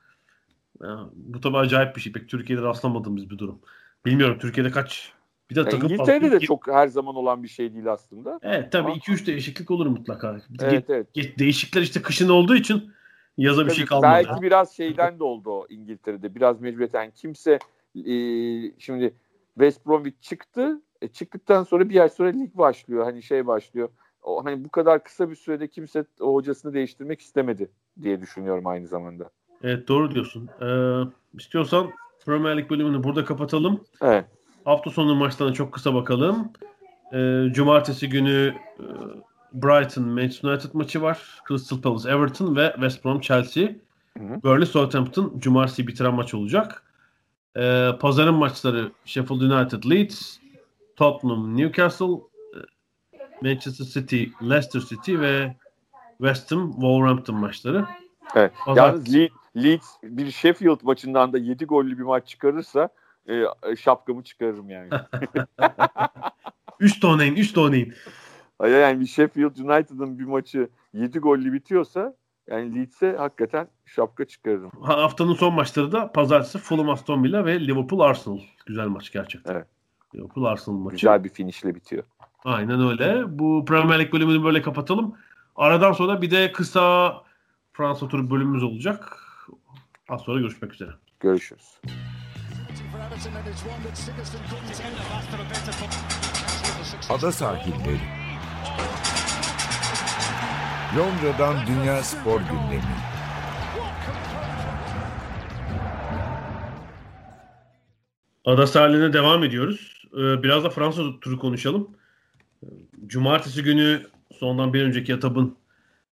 [0.83, 2.13] Ya, bu tabii acayip bir şey.
[2.13, 3.59] Pek Türkiye'de rastlamadığımız bir durum.
[4.05, 5.13] Bilmiyorum Türkiye'de kaç
[5.49, 8.39] bir de yani takım İngiltere'de de çok her zaman olan bir şey değil aslında.
[8.43, 10.39] Evet tabii 2-3 değişiklik olur mutlaka.
[10.59, 11.07] Evet, evet.
[11.39, 12.91] Değişiklikler işte kışın olduğu için
[13.37, 14.11] yaza bir şey kalmadı.
[14.13, 16.35] Belki biraz şeyden de oldu o İngiltere'de.
[16.35, 17.59] Biraz mecburiyetten kimse
[17.95, 18.13] e,
[18.79, 19.13] şimdi
[19.53, 20.81] West Bromwich çıktı.
[21.01, 23.03] E, çıktıktan sonra bir ay sonra lig başlıyor.
[23.03, 23.89] Hani şey başlıyor.
[24.21, 27.69] O, hani bu kadar kısa bir sürede kimse o hocasını değiştirmek istemedi
[28.03, 29.29] diye düşünüyorum aynı zamanda.
[29.63, 30.49] Evet doğru diyorsun.
[30.61, 31.01] Ee,
[31.33, 31.87] istiyorsan
[32.25, 33.83] Premier Lig bölümünü burada kapatalım.
[34.01, 34.25] Evet.
[34.65, 36.51] Hafta sonu maçlarına çok kısa bakalım.
[37.13, 38.83] Ee, cumartesi günü e,
[39.53, 41.41] Brighton Manchester United maçı var.
[41.47, 43.69] Crystal Palace Everton ve West Brom Chelsea.
[44.17, 46.83] Hı Burnley Southampton cumartesi bitiren maç olacak.
[47.57, 50.37] Ee, pazarın maçları Sheffield United Leeds,
[50.95, 52.13] Tottenham Newcastle,
[52.53, 52.59] e,
[53.41, 55.55] Manchester City Leicester City ve
[56.17, 57.85] West Ham Wolverhampton maçları.
[58.35, 58.51] Evet.
[58.75, 59.15] Yalnız
[59.55, 62.89] Leeds bir Sheffield maçından da 7 gollü bir maç çıkarırsa
[63.29, 63.43] e,
[63.75, 64.89] şapkamı çıkarırım yani.
[66.79, 67.93] üst oynayın, üst oynayın.
[68.61, 72.15] Yani bir Sheffield United'ın bir maçı 7 gollü bitiyorsa
[72.47, 74.71] yani Leeds'e hakikaten şapka çıkarırım.
[74.81, 78.39] Haftanın son maçları da pazartesi Fulham Aston Villa ve Liverpool Arsenal.
[78.65, 79.53] Güzel maç gerçekten.
[79.53, 79.67] Evet.
[80.15, 80.95] Liverpool Arsenal maçı.
[80.95, 82.03] Güzel bir finişle bitiyor.
[82.45, 83.23] Aynen öyle.
[83.39, 85.15] Bu Premier Lig bölümünü böyle kapatalım.
[85.57, 87.13] Aradan sonra bir de kısa
[87.73, 89.19] Fransa turu bölümümüz olacak.
[90.09, 90.91] Az sonra görüşmek üzere.
[91.19, 91.81] Görüşürüz.
[97.09, 97.99] Ada sahilleri.
[100.97, 102.83] Londra'dan Dünya Spor Gündemi.
[108.45, 110.03] Ada sahiline devam ediyoruz.
[110.13, 111.97] Ee, biraz da Fransa turu konuşalım.
[113.07, 114.07] Cumartesi günü
[114.39, 115.57] sondan bir önceki etabın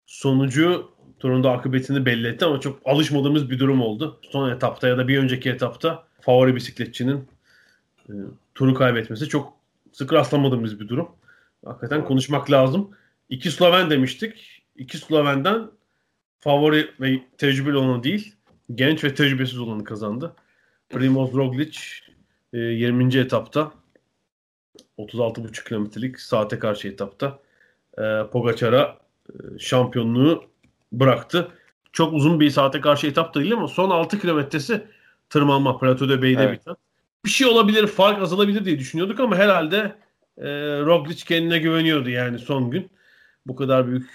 [0.05, 4.19] sonucu turunda akıbetini belli etti ama çok alışmadığımız bir durum oldu.
[4.31, 7.27] Son etapta ya da bir önceki etapta favori bisikletçinin
[8.09, 8.13] e,
[8.55, 9.53] turu kaybetmesi çok
[9.91, 11.09] sık rastlamadığımız bir durum.
[11.65, 12.91] Hakikaten konuşmak lazım.
[13.29, 14.63] İki Sloven demiştik.
[14.75, 15.67] İki Sloven'den
[16.39, 18.35] favori ve tecrübeli olanı değil,
[18.75, 20.35] genç ve tecrübesiz olanı kazandı.
[20.89, 21.79] Primoz Roglic
[22.53, 23.17] e, 20.
[23.17, 23.71] etapta
[24.97, 27.39] 36,5 kilometrelik saate karşı etapta
[27.97, 28.97] e, Pogacar'a
[29.29, 30.43] e, şampiyonluğu
[30.91, 31.47] bıraktı.
[31.93, 34.83] Çok uzun bir saate karşı etap da değil ama son 6 kilometresi
[35.29, 36.59] tırmanma Plateau de Bey'de evet.
[36.59, 36.75] biten.
[37.25, 39.95] Bir şey olabilir, fark azalabilir diye düşünüyorduk ama herhalde
[40.37, 40.49] e,
[40.81, 42.91] Roglic kendine güveniyordu yani son gün.
[43.45, 44.09] Bu kadar büyük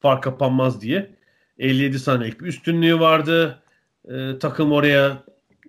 [0.00, 1.10] fark kapanmaz diye.
[1.58, 3.62] 57 saniyelik bir üstünlüğü vardı.
[4.08, 5.24] E, takım oraya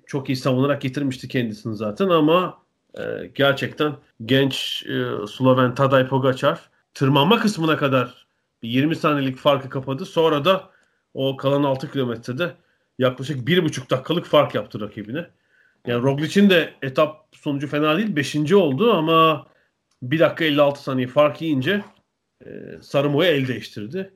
[0.05, 2.57] çok iyi savunarak getirmişti kendisini zaten ama
[2.97, 3.01] e,
[3.36, 3.95] gerçekten
[4.26, 8.28] genç e, Sloven Tadej Pogacar tırmanma kısmına kadar
[8.64, 10.06] bir 20 saniyelik farkı kapadı.
[10.06, 10.70] Sonra da
[11.14, 12.56] o kalan 6 kilometrede
[13.00, 15.30] yaklaşık 1,5 dakikalık fark yaptı rakibine.
[15.88, 18.16] Yani Roglic'in de etap sonucu fena değil.
[18.16, 18.54] 5.
[18.54, 19.48] oldu ama
[20.02, 21.84] 1 dakika 56 saniye fark yiyince
[22.46, 22.50] e,
[22.82, 24.14] Sarımo'ya el değiştirdi.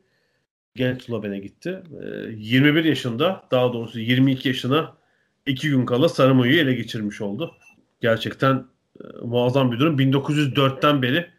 [0.76, 1.84] Genç Sloven'e gitti.
[2.03, 2.05] E,
[2.36, 4.97] 21 yaşında daha doğrusu 22 yaşına
[5.45, 7.55] 2 gün kala Sarımo'yu ele geçirmiş oldu.
[8.01, 8.65] Gerçekten
[8.99, 9.99] e, muazzam bir durum.
[9.99, 11.32] 1904'ten beri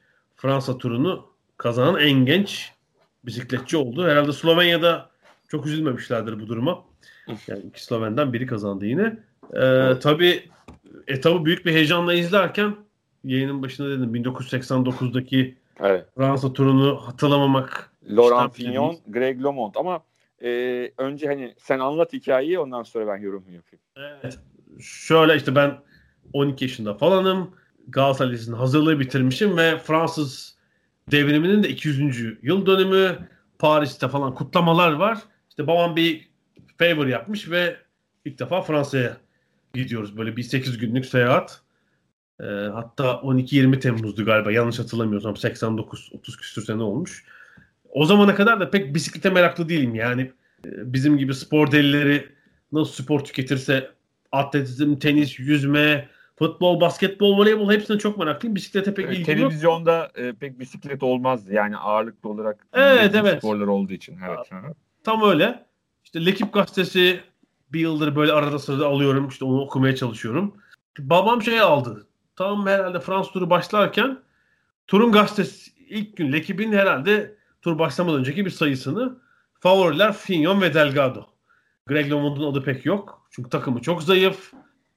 [0.45, 1.27] Fransa turunu
[1.57, 2.73] kazanan en genç
[3.25, 4.09] bisikletçi oldu.
[4.09, 5.11] Herhalde Slovenya'da
[5.49, 6.85] çok üzülmemişlerdir bu duruma.
[7.47, 9.17] Yani iki Sloven'den biri kazandı yine.
[9.57, 10.43] Ee, tabii
[11.07, 12.77] etabı büyük bir heyecanla izlerken
[13.25, 16.07] yayının başında dedim 1989'daki Evet.
[16.17, 18.97] Fransa turunu hatırlamamak Laurent Fignon.
[19.09, 20.03] Greg LeMond ama
[20.43, 20.49] e,
[20.99, 23.83] önce hani sen anlat hikayeyi ondan sonra ben yorumumu yapayım.
[23.97, 24.39] Evet.
[24.81, 25.79] Şöyle işte ben
[26.33, 27.51] 12 yaşında falanım.
[27.89, 30.55] Galatasaray Lisesi'nin hazırlığı bitirmişim ve Fransız
[31.11, 32.39] devriminin de 200.
[32.43, 33.19] yıl dönümü
[33.59, 35.19] Paris'te falan kutlamalar var.
[35.49, 36.29] İşte babam bir
[36.79, 37.77] favor yapmış ve
[38.25, 39.17] ilk defa Fransa'ya
[39.75, 40.17] gidiyoruz.
[40.17, 41.61] Böyle bir 8 günlük seyahat.
[42.41, 47.25] Ee, hatta 12-20 Temmuz'du galiba yanlış hatırlamıyorsam 89 30 küsur sene olmuş.
[47.91, 50.33] O zamana kadar da pek bisiklete meraklı değilim yani.
[50.67, 52.29] e, Bizim gibi spor delileri
[52.73, 53.91] nasıl spor tüketirse
[54.33, 58.57] atletizm, tenis, yüzme, futbol, basketbol, voleybol hepsine çok meraklıyım.
[58.57, 59.41] Bisiklete pek Evet, ilgim yok.
[59.41, 63.39] televizyonda e, pek bisiklet olmazdı yani ağırlıklı olarak Evet, evet.
[63.39, 64.19] sporlar olduğu için.
[64.29, 64.51] Evet.
[65.05, 65.65] Tam öyle.
[66.05, 67.21] İşte Lekip gazetesi
[67.73, 69.29] bir yıldır böyle arada sırada alıyorum.
[69.29, 70.55] İşte onu okumaya çalışıyorum.
[70.99, 72.07] Babam şey aldı.
[72.37, 74.19] Tam herhalde Fransız turu başlarken
[74.87, 79.19] turun gazetesi ilk gün Lekip'in herhalde tur başlamadan önceki bir sayısını
[79.61, 81.27] favoriler Fignon ve Delgado.
[81.87, 83.27] Greg LeMond'un adı pek yok.
[83.31, 84.53] Çünkü takımı çok zayıf.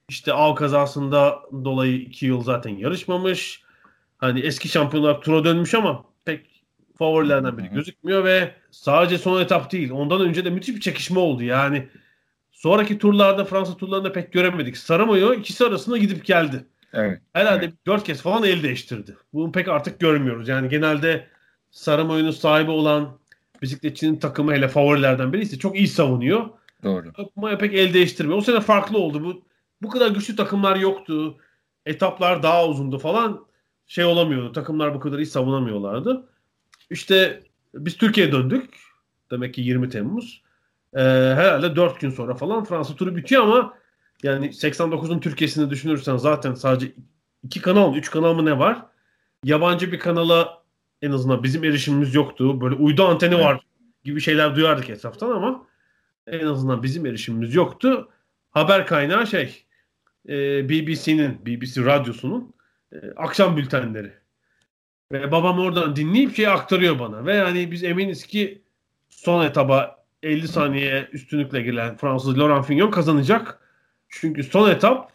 [0.08, 3.62] İşte av kazasında dolayı iki yıl zaten yarışmamış.
[4.18, 6.64] Hani eski şampiyonlar tura dönmüş ama pek
[6.98, 9.90] favorilerden biri gözükmüyor ve sadece son etap değil.
[9.90, 11.42] Ondan önce de müthiş bir çekişme oldu.
[11.42, 11.88] Yani
[12.52, 14.76] sonraki turlarda Fransa turlarında pek göremedik.
[14.76, 16.64] Saramayo ikisi arasında gidip geldi.
[16.92, 17.20] Evet.
[17.32, 19.16] Herhalde dört kez falan el değiştirdi.
[19.32, 20.48] Bunu pek artık görmüyoruz.
[20.48, 21.26] Yani genelde
[21.70, 23.18] Saramayo'nun sahibi olan
[23.62, 26.50] bisikletçinin takımı hele favorilerden biri ise çok iyi savunuyor.
[26.82, 27.12] Doğru.
[27.36, 28.38] Maya pek el değiştirmiyor.
[28.38, 29.24] O sene farklı oldu.
[29.24, 29.47] Bu
[29.82, 31.36] bu kadar güçlü takımlar yoktu.
[31.86, 33.46] Etaplar daha uzundu falan.
[33.86, 34.52] Şey olamıyordu.
[34.52, 36.28] Takımlar bu kadar iyi savunamıyorlardı.
[36.90, 37.42] İşte
[37.74, 38.74] biz Türkiye'ye döndük.
[39.30, 40.42] Demek ki 20 Temmuz.
[40.94, 41.00] Ee,
[41.36, 43.74] herhalde 4 gün sonra falan Fransa turu bitiyor ama
[44.22, 46.92] yani 89'un Türkiye'sini düşünürsen zaten sadece
[47.42, 48.86] iki kanal mı, üç kanal mı ne var?
[49.44, 50.62] Yabancı bir kanala
[51.02, 52.60] en azından bizim erişimimiz yoktu.
[52.60, 53.44] Böyle uydu anteni Evet.
[53.44, 53.60] var
[54.04, 55.66] gibi şeyler duyardık etraftan ama
[56.26, 58.08] en azından bizim erişimimiz yoktu.
[58.50, 59.64] Haber kaynağı şey
[60.28, 62.54] e, BBC'nin, BBC radyosunun
[62.92, 64.12] e, akşam bültenleri.
[65.12, 67.26] Ve babam oradan dinleyip şeyi aktarıyor bana.
[67.26, 68.62] Ve yani biz eminiz ki
[69.08, 73.58] son etaba 50 saniye üstünlükle gelen Fransız Laurent Fignon kazanacak.
[74.08, 75.12] Çünkü son etap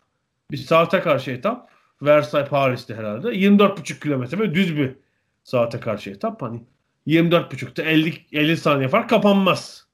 [0.51, 1.69] bir saate karşı etap.
[2.01, 3.27] Versailles Paris'te herhalde.
[3.27, 4.95] 24,5 kilometre ve düz bir
[5.43, 6.41] saate karşı etap.
[6.41, 6.63] Hani
[7.07, 9.87] 24,5'ta 50, 50 saniye fark kapanmaz.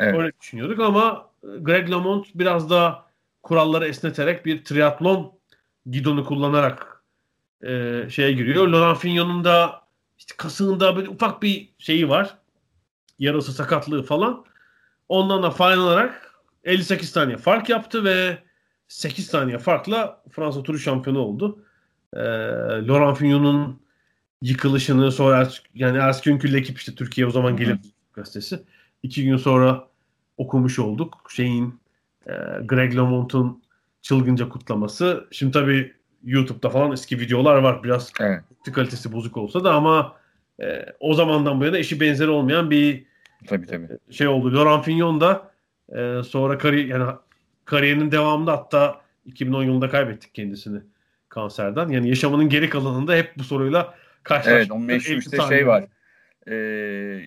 [0.00, 0.14] Evet.
[0.18, 3.06] Öyle düşünüyorduk ama Greg LeMond biraz daha
[3.44, 5.32] kuralları esneterek bir triatlon
[5.90, 7.02] gidonu kullanarak
[7.62, 8.68] e, şeye giriyor.
[8.68, 9.82] Laurent Fignon'un da
[10.18, 12.38] işte kasığında böyle ufak bir şeyi var.
[13.18, 14.44] Yarası sakatlığı falan.
[15.08, 16.34] Ondan da faydalanarak
[16.64, 18.38] 58 saniye fark yaptı ve
[18.88, 21.64] 8 saniye farkla Fransa turu şampiyonu oldu.
[22.12, 22.20] E,
[22.86, 23.80] Laurent Fignon'un
[24.42, 27.80] yıkılışını sonra yani Erskün ekip işte Türkiye o zaman gelip
[28.12, 28.62] gazetesi.
[29.02, 29.88] İki gün sonra
[30.36, 31.28] okumuş olduk.
[31.30, 31.83] Şeyin
[32.26, 32.32] e,
[32.64, 33.62] Greg LeMond'un
[34.02, 35.28] çılgınca kutlaması.
[35.30, 35.92] Şimdi tabii
[36.24, 37.82] YouTube'da falan eski videolar var.
[37.82, 38.42] Biraz Evet.
[38.74, 40.16] kalitesi bozuk olsa da ama
[40.62, 43.04] e, o zamandan bu yana eşi benzeri olmayan bir
[43.46, 43.88] Tabii tabii.
[44.10, 44.54] şey oldu.
[44.54, 45.50] Laurent Fignon da
[45.96, 47.12] e, sonra kari yani
[47.64, 50.80] kariyerinin devamında hatta 2010 yılında kaybettik kendisini
[51.28, 51.88] kanserden.
[51.88, 54.60] Yani yaşamının geri kalanında hep bu soruyla karşılaştık.
[54.60, 55.84] Evet o meşhur 50 işte şey var.
[56.48, 56.54] Ee,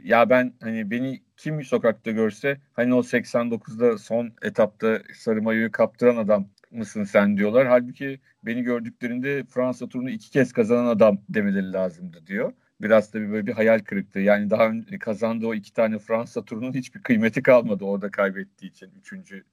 [0.04, 6.18] ya ben hani beni kim sokakta görse hani o 89'da son etapta sarı mayoyu kaptıran
[6.18, 7.68] adam mısın sen diyorlar.
[7.68, 12.54] Halbuki beni gördüklerinde Fransa turunu iki kez kazanan adam demeleri lazımdı diyor.
[12.82, 14.20] Biraz tabii böyle bir hayal kırıklığı.
[14.20, 18.92] Yani daha önce kazandığı o iki tane Fransa turunun hiçbir kıymeti kalmadı orada kaybettiği için.
[19.00, 19.44] Üçüncü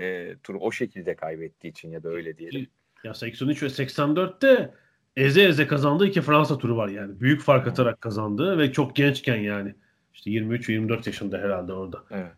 [0.00, 2.66] e, turu o şekilde kaybettiği için ya da öyle diyelim.
[3.04, 4.70] Ya 83 ve 84'te
[5.18, 7.20] eze eze kazandığı iki Fransa turu var yani.
[7.20, 9.74] Büyük fark atarak kazandığı ve çok gençken yani.
[10.14, 12.04] İşte 23 ve 24 yaşında herhalde orada.
[12.10, 12.32] Evet.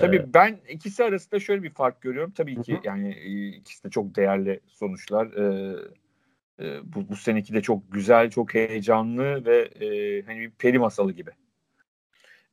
[0.00, 2.32] Tabii ben ikisi arasında şöyle bir fark görüyorum.
[2.36, 3.14] Tabii ki yani
[3.58, 5.26] ikisi de çok değerli sonuçlar.
[5.26, 5.76] Ee,
[6.60, 11.12] e, bu, bu seneki de çok güzel, çok heyecanlı ve e, hani bir peri masalı
[11.12, 11.30] gibi.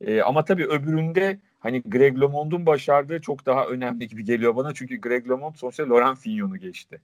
[0.00, 4.74] E, ama tabii öbüründe hani Greg LeMond'un başardığı çok daha önemli gibi geliyor bana.
[4.74, 7.00] Çünkü Greg LeMond sonuçta Laurent Fignon'u geçti.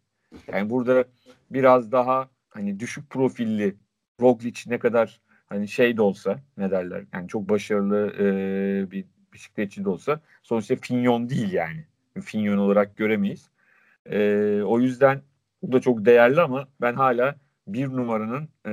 [0.52, 1.04] Yani burada
[1.50, 2.28] biraz daha
[2.58, 3.76] hani düşük profilli
[4.20, 9.84] Roglic ne kadar hani şey de olsa ne derler yani çok başarılı e, bir bisikletçi
[9.84, 11.84] de olsa sonuçta Fignon değil yani.
[12.22, 13.50] Fignon olarak göremeyiz.
[14.06, 14.18] E,
[14.66, 15.22] o yüzden
[15.62, 17.34] bu da çok değerli ama ben hala
[17.66, 18.70] bir numaranın e,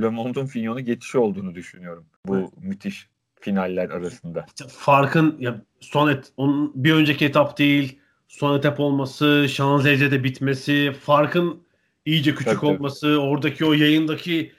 [0.00, 2.06] Le Monde'un Fignon'u geçişi olduğunu düşünüyorum.
[2.26, 2.48] Bu evet.
[2.60, 3.08] müthiş
[3.40, 4.46] finaller arasında.
[4.68, 7.98] Farkın ya son et, onun bir önceki etap değil,
[8.28, 11.67] son etap olması, Şanzelize'de bitmesi, farkın
[12.08, 13.16] iyice küçük tabii, olması, tabii.
[13.16, 14.52] oradaki o yayındaki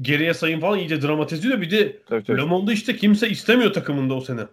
[0.00, 1.60] geriye sayım falan iyice dramatize ediyor.
[1.60, 2.38] Bir de tabii, tabii.
[2.38, 4.46] Le Monde işte kimse istemiyor takımında o sene.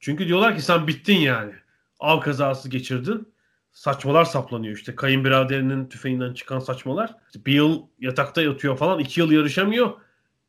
[0.00, 1.52] Çünkü diyorlar ki sen bittin yani.
[2.00, 3.28] Av kazası geçirdin.
[3.72, 4.94] Saçmalar saplanıyor işte.
[4.94, 7.14] Kayınbiraderinin tüfeğinden çıkan saçmalar.
[7.46, 8.98] Bir yıl yatakta yatıyor falan.
[8.98, 9.92] iki yıl yarışamıyor.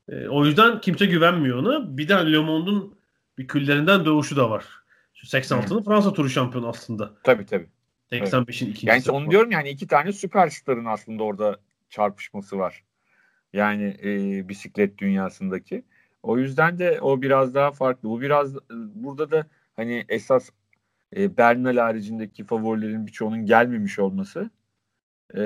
[0.10, 1.98] E, o yüzden kimse güvenmiyor ona.
[1.98, 2.96] Bir de Le Monde'un
[3.38, 4.66] bir küllerinden doğuşu da var.
[5.14, 7.12] Şu 86'nın Fransa turu şampiyonu aslında.
[7.24, 7.68] Tabii tabii.
[8.12, 8.88] 85'in ikincisi.
[8.88, 12.84] Yani onu diyorum yani iki tane süperstarın aslında orada çarpışması var.
[13.54, 15.84] Yani e, bisiklet dünyasındaki.
[16.24, 18.10] O yüzden de o biraz daha farklı.
[18.10, 18.56] Bu biraz
[18.96, 20.50] burada da hani esas
[21.16, 24.50] e, Bernal haricindeki favorilerin birçoğunun gelmemiş olması
[25.34, 25.38] e,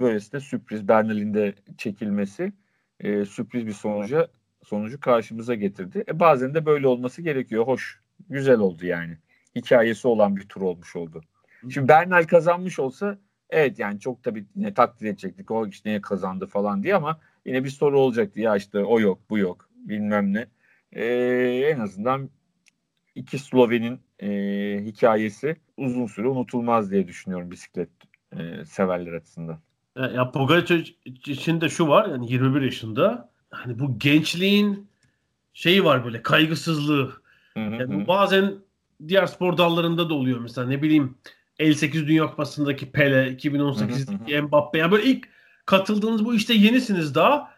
[0.00, 2.52] böylesi de sürpriz Bernal'in de çekilmesi
[3.00, 4.28] e, sürpriz bir sonuca
[4.64, 6.04] sonucu karşımıza getirdi.
[6.08, 7.66] E, bazen de böyle olması gerekiyor.
[7.66, 9.18] Hoş, güzel oldu yani.
[9.56, 11.22] Hikayesi olan bir tur olmuş oldu.
[11.70, 13.18] Şimdi Bernal kazanmış olsa
[13.50, 15.50] evet yani çok tabii yine takdir edecektik.
[15.50, 18.40] O işte niye kazandı falan diye ama yine bir soru olacaktı.
[18.40, 20.46] Ya işte o yok, bu yok, bilmem ne.
[20.92, 21.04] Ee,
[21.74, 22.30] en azından
[23.14, 24.28] iki Sloven'in e,
[24.84, 27.88] hikayesi uzun süre unutulmaz diye düşünüyorum bisiklet
[28.32, 29.58] e, severler açısından.
[29.96, 34.88] Ya, ya Pogacar için de şu var yani 21 yaşında hani bu gençliğin
[35.54, 37.12] şeyi var böyle kaygısızlığı.
[37.54, 38.54] Hı hı, yani bu bazen
[39.08, 41.18] diğer spor dallarında da oluyor mesela ne bileyim
[41.58, 44.78] 58 Dünya Kupası'ndaki Pele, 2018'deki Mbappe.
[44.78, 45.28] Yani böyle ilk
[45.66, 47.54] katıldığınız bu işte yenisiniz daha.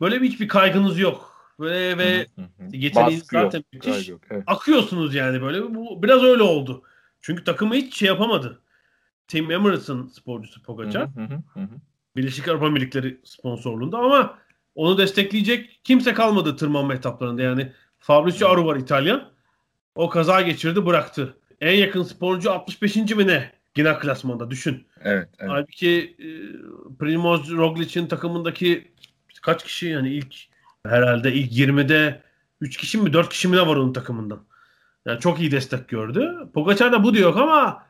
[0.00, 1.34] Böyle bir hiçbir kaygınız yok.
[1.60, 2.26] Böyle ve
[2.72, 3.66] yeteneğiniz zaten yok.
[3.72, 4.08] müthiş.
[4.08, 4.42] Yok, evet.
[4.46, 5.74] Akıyorsunuz yani böyle.
[5.74, 6.82] Bu biraz öyle oldu.
[7.20, 8.60] Çünkü takımı hiç şey yapamadı.
[9.28, 11.08] Team Emirates'ın sporcusu Pogacar.
[12.16, 14.38] Birleşik Arap Emirlikleri sponsorluğunda ama
[14.74, 17.42] onu destekleyecek kimse kalmadı tırmanma etaplarında.
[17.42, 19.30] Yani Fabrizio Aru var İtalyan.
[19.94, 21.36] O kaza geçirdi bıraktı.
[21.64, 22.96] En yakın sporcu 65.
[22.96, 23.50] mi ne?
[23.74, 24.86] Gina klasmanda düşün.
[25.02, 25.28] Evet.
[25.38, 25.50] evet.
[25.50, 26.28] Halbuki e,
[26.98, 28.92] Primoz Roglic'in takımındaki
[29.42, 30.34] kaç kişi yani ilk
[30.86, 32.22] herhalde ilk 20'de
[32.60, 34.44] 3 kişi mi 4 kişi mi ne var onun takımından.
[35.06, 36.48] Yani çok iyi destek gördü.
[36.54, 37.86] Pogacar da bu diyor ama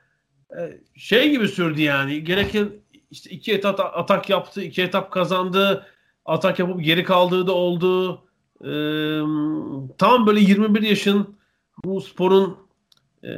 [0.59, 2.25] e, şey gibi sürdü yani.
[2.25, 2.69] Gereken
[3.11, 5.87] işte iki etap atak yaptı, iki etap kazandı.
[6.25, 8.21] Atak yapıp geri kaldığı da oldu.
[8.61, 9.21] Ee,
[9.99, 11.37] tam böyle 21 yaşın
[11.85, 12.64] bu sporun
[13.25, 13.31] e,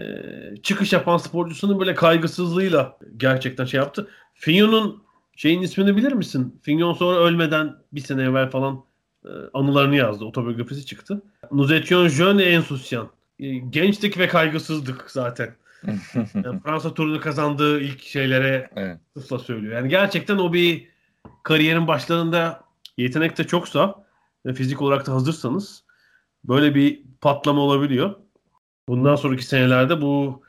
[0.63, 4.09] çıkış yapan sporcusunun böyle kaygısızlığıyla gerçekten şey yaptı.
[4.35, 5.03] Fignon'un
[5.37, 6.61] şeyin ismini bilir misin?
[6.63, 8.85] Fignon sonra ölmeden bir sene evvel falan
[9.25, 10.25] e, anılarını yazdı.
[10.25, 11.23] Otobiyografisi çıktı.
[11.53, 13.11] Nous étions jeunes et insouciants.
[13.41, 15.57] E, gençtik ve kaygısızdık zaten.
[16.35, 18.99] yani Fransa turunu kazandığı ilk şeylere evet.
[19.17, 19.75] ısla söylüyor.
[19.75, 20.89] Yani gerçekten o bir
[21.43, 22.61] kariyerin başlarında
[22.97, 24.05] yetenek de çoksa
[24.47, 25.85] ve fizik olarak da hazırsanız
[26.45, 28.15] böyle bir patlama olabiliyor.
[28.89, 30.43] Bundan sonraki senelerde bu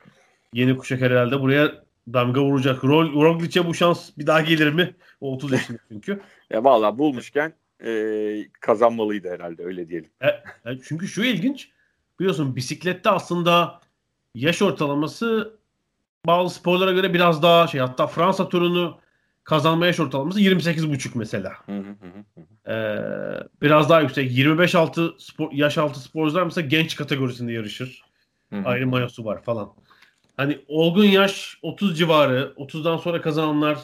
[0.54, 1.84] yeni kuşak herhalde buraya
[2.14, 2.84] damga vuracak.
[2.84, 4.96] Roglic'e bu şans bir daha gelir mi?
[5.22, 6.22] O 30 yaşında çünkü.
[6.50, 7.54] ya valla bulmuşken
[7.86, 7.92] e,
[8.62, 10.10] kazanmalıydı herhalde öyle diyelim.
[10.22, 11.70] E, e, çünkü şu ilginç.
[12.20, 13.82] Biliyorsun bisiklette aslında
[14.36, 15.58] yaş ortalaması
[16.26, 19.00] bazı sporlara göre biraz daha şey hatta Fransa turunu
[19.44, 21.54] kazanma yaş ortalaması 28,5 mesela.
[22.68, 22.98] Ee,
[23.62, 24.32] biraz daha yüksek.
[24.32, 28.07] 25 altı spor, yaş altı sporcular mesela genç kategorisinde yarışır.
[28.66, 29.74] Ayrı mayosu var falan.
[30.38, 33.78] Hani olgun yaş 30 civarı, 30'dan sonra kazananlar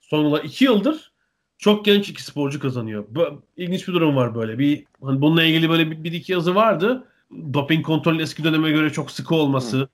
[0.00, 1.12] sonunda 2 yıldır
[1.58, 3.04] çok genç iki sporcu kazanıyor.
[3.08, 4.58] Bu, ilginç bir durum var böyle.
[4.58, 7.04] Bir hani bununla ilgili böyle bir, bir iki yazı vardı.
[7.54, 9.78] Doping kontrolü eski döneme göre çok sıkı olması.
[9.78, 9.88] Hı.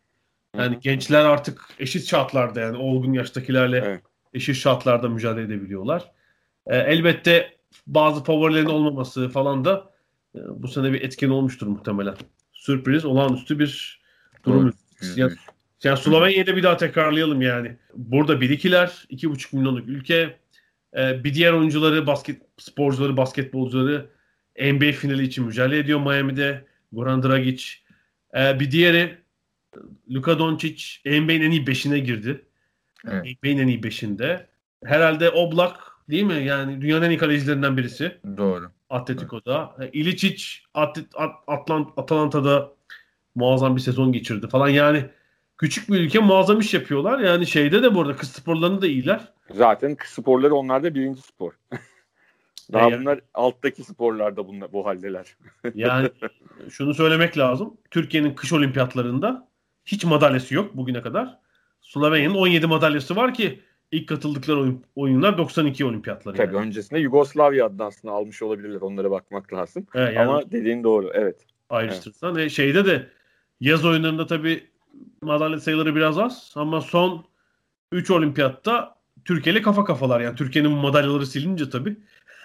[0.58, 4.02] Yani gençler artık eşit şartlarda yani olgun yaştakilerle evet.
[4.34, 6.10] eşit şartlarda mücadele edebiliyorlar.
[6.66, 7.56] E, elbette
[7.86, 9.92] bazı favorilerin olmaması falan da
[10.34, 12.14] e, bu sene bir etken olmuştur muhtemelen.
[12.52, 14.01] Sürpriz, olağanüstü bir
[14.45, 14.72] durum.
[15.03, 15.18] Evet.
[15.18, 15.32] Yani,
[15.82, 17.76] yani Slovenya'da bir daha tekrarlayalım yani.
[17.95, 20.43] Burada bir ikiler, iki buçuk milyonluk ülke
[20.97, 24.11] ee, bir diğer oyuncuları, basket sporcuları, basketbolcuları
[24.59, 26.64] NBA finali için mücadele ediyor Miami'de.
[26.93, 27.64] Goran Dragic.
[28.36, 29.18] Ee, bir diğeri
[30.11, 32.45] Luka Doncic NBA'nin en iyi beşine girdi.
[33.09, 33.24] Evet.
[33.24, 34.47] NBA'nin en iyi beşinde.
[34.84, 35.76] Herhalde Oblak
[36.11, 36.45] değil mi?
[36.45, 38.18] Yani dünyanın en iyi kalecilerinden birisi.
[38.36, 38.70] Doğru.
[38.90, 39.76] Atletico'da.
[39.80, 42.72] E, Ilicic Atlet, At, Atlant, Atalanta'da
[43.34, 44.68] muazzam bir sezon geçirdi falan.
[44.68, 45.04] Yani
[45.58, 47.18] küçük bir ülke muazzam iş yapıyorlar.
[47.18, 49.28] Yani şeyde de bu arada kız sporlarında da iyiler.
[49.50, 51.52] Zaten kız sporları onlarda birinci spor.
[52.72, 55.36] Daha Yani- bunlar alttaki sporlarda bunlar, bu haldeler.
[55.74, 56.08] Yani
[56.70, 57.76] şunu söylemek lazım.
[57.90, 59.48] Türkiye'nin kış olimpiyatlarında
[59.84, 61.38] hiç madalyası yok bugüne kadar.
[61.80, 63.60] Slovenya'nın 17 madalyası var ki
[63.92, 66.36] ilk katıldıkları oyun- oyunlar 92 olimpiyatları.
[66.36, 66.66] Tabii yani.
[66.66, 68.80] öncesinde Yugoslavya adını aslında almış olabilirler.
[68.80, 69.86] Onlara bakmak lazım.
[69.94, 71.10] Evet, yani Ama dediğin doğru.
[71.14, 71.36] Evet.
[71.70, 72.36] ayrıştırırsan.
[72.38, 73.06] E, şeyde de
[73.62, 74.66] yaz oyunlarında tabii
[75.22, 77.24] madalya sayıları biraz az ama son
[77.92, 80.20] 3 olimpiyatta Türkiye ile kafa kafalar.
[80.20, 81.96] Yani Türkiye'nin bu madalyaları silince tabii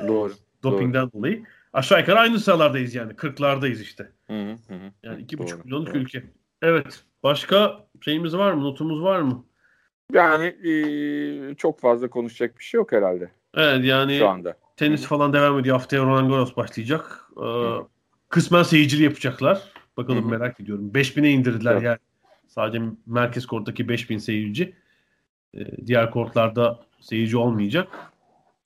[0.07, 0.33] Doğru.
[0.63, 1.43] dopingden dolayı.
[1.73, 3.13] Aşağı yukarı aynı sıralardayız yani.
[3.13, 4.11] 40'lardayız işte.
[4.27, 4.91] Hı hı, hı.
[5.03, 5.97] Yani 2,5 Doğru, milyonluk doğru.
[5.97, 6.23] ülke.
[6.61, 7.03] Evet.
[7.23, 8.63] Başka şeyimiz var mı?
[8.63, 9.45] Notumuz var mı?
[10.13, 14.57] Yani e, çok fazla konuşacak bir şey yok herhalde Evet yani şu anda.
[14.75, 15.77] tenis falan devam ediyor.
[15.77, 17.23] Haftaya Roland Garros başlayacak.
[17.43, 17.73] Ee,
[18.29, 19.61] kısmen seyircili yapacaklar.
[19.97, 20.39] Bakalım Hı hı.
[20.39, 20.91] merak ediyorum.
[20.93, 21.83] 5000'e indirdiler Evet.
[21.83, 21.97] yani.
[22.47, 24.73] Sadece merkez korttaki 5000 seyirci.
[25.53, 27.87] Ee, diğer kortlarda seyirci olmayacak.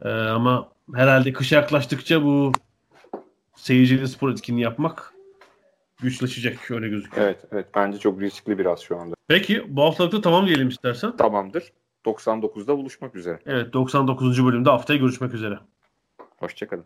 [0.01, 2.51] Ee, ama herhalde kışa yaklaştıkça bu
[3.55, 5.13] seyircili spor etkinliği yapmak
[6.01, 6.71] güçleşecek.
[6.71, 7.27] Öyle gözüküyor.
[7.27, 7.65] Evet, evet.
[7.75, 9.15] Bence çok riskli biraz şu anda.
[9.27, 11.17] Peki bu haftalıkta tamam diyelim istersen.
[11.17, 11.73] Tamamdır.
[12.05, 13.39] 99'da buluşmak üzere.
[13.45, 14.45] Evet 99.
[14.45, 15.59] bölümde haftaya görüşmek üzere.
[16.37, 16.85] Hoşçakalın.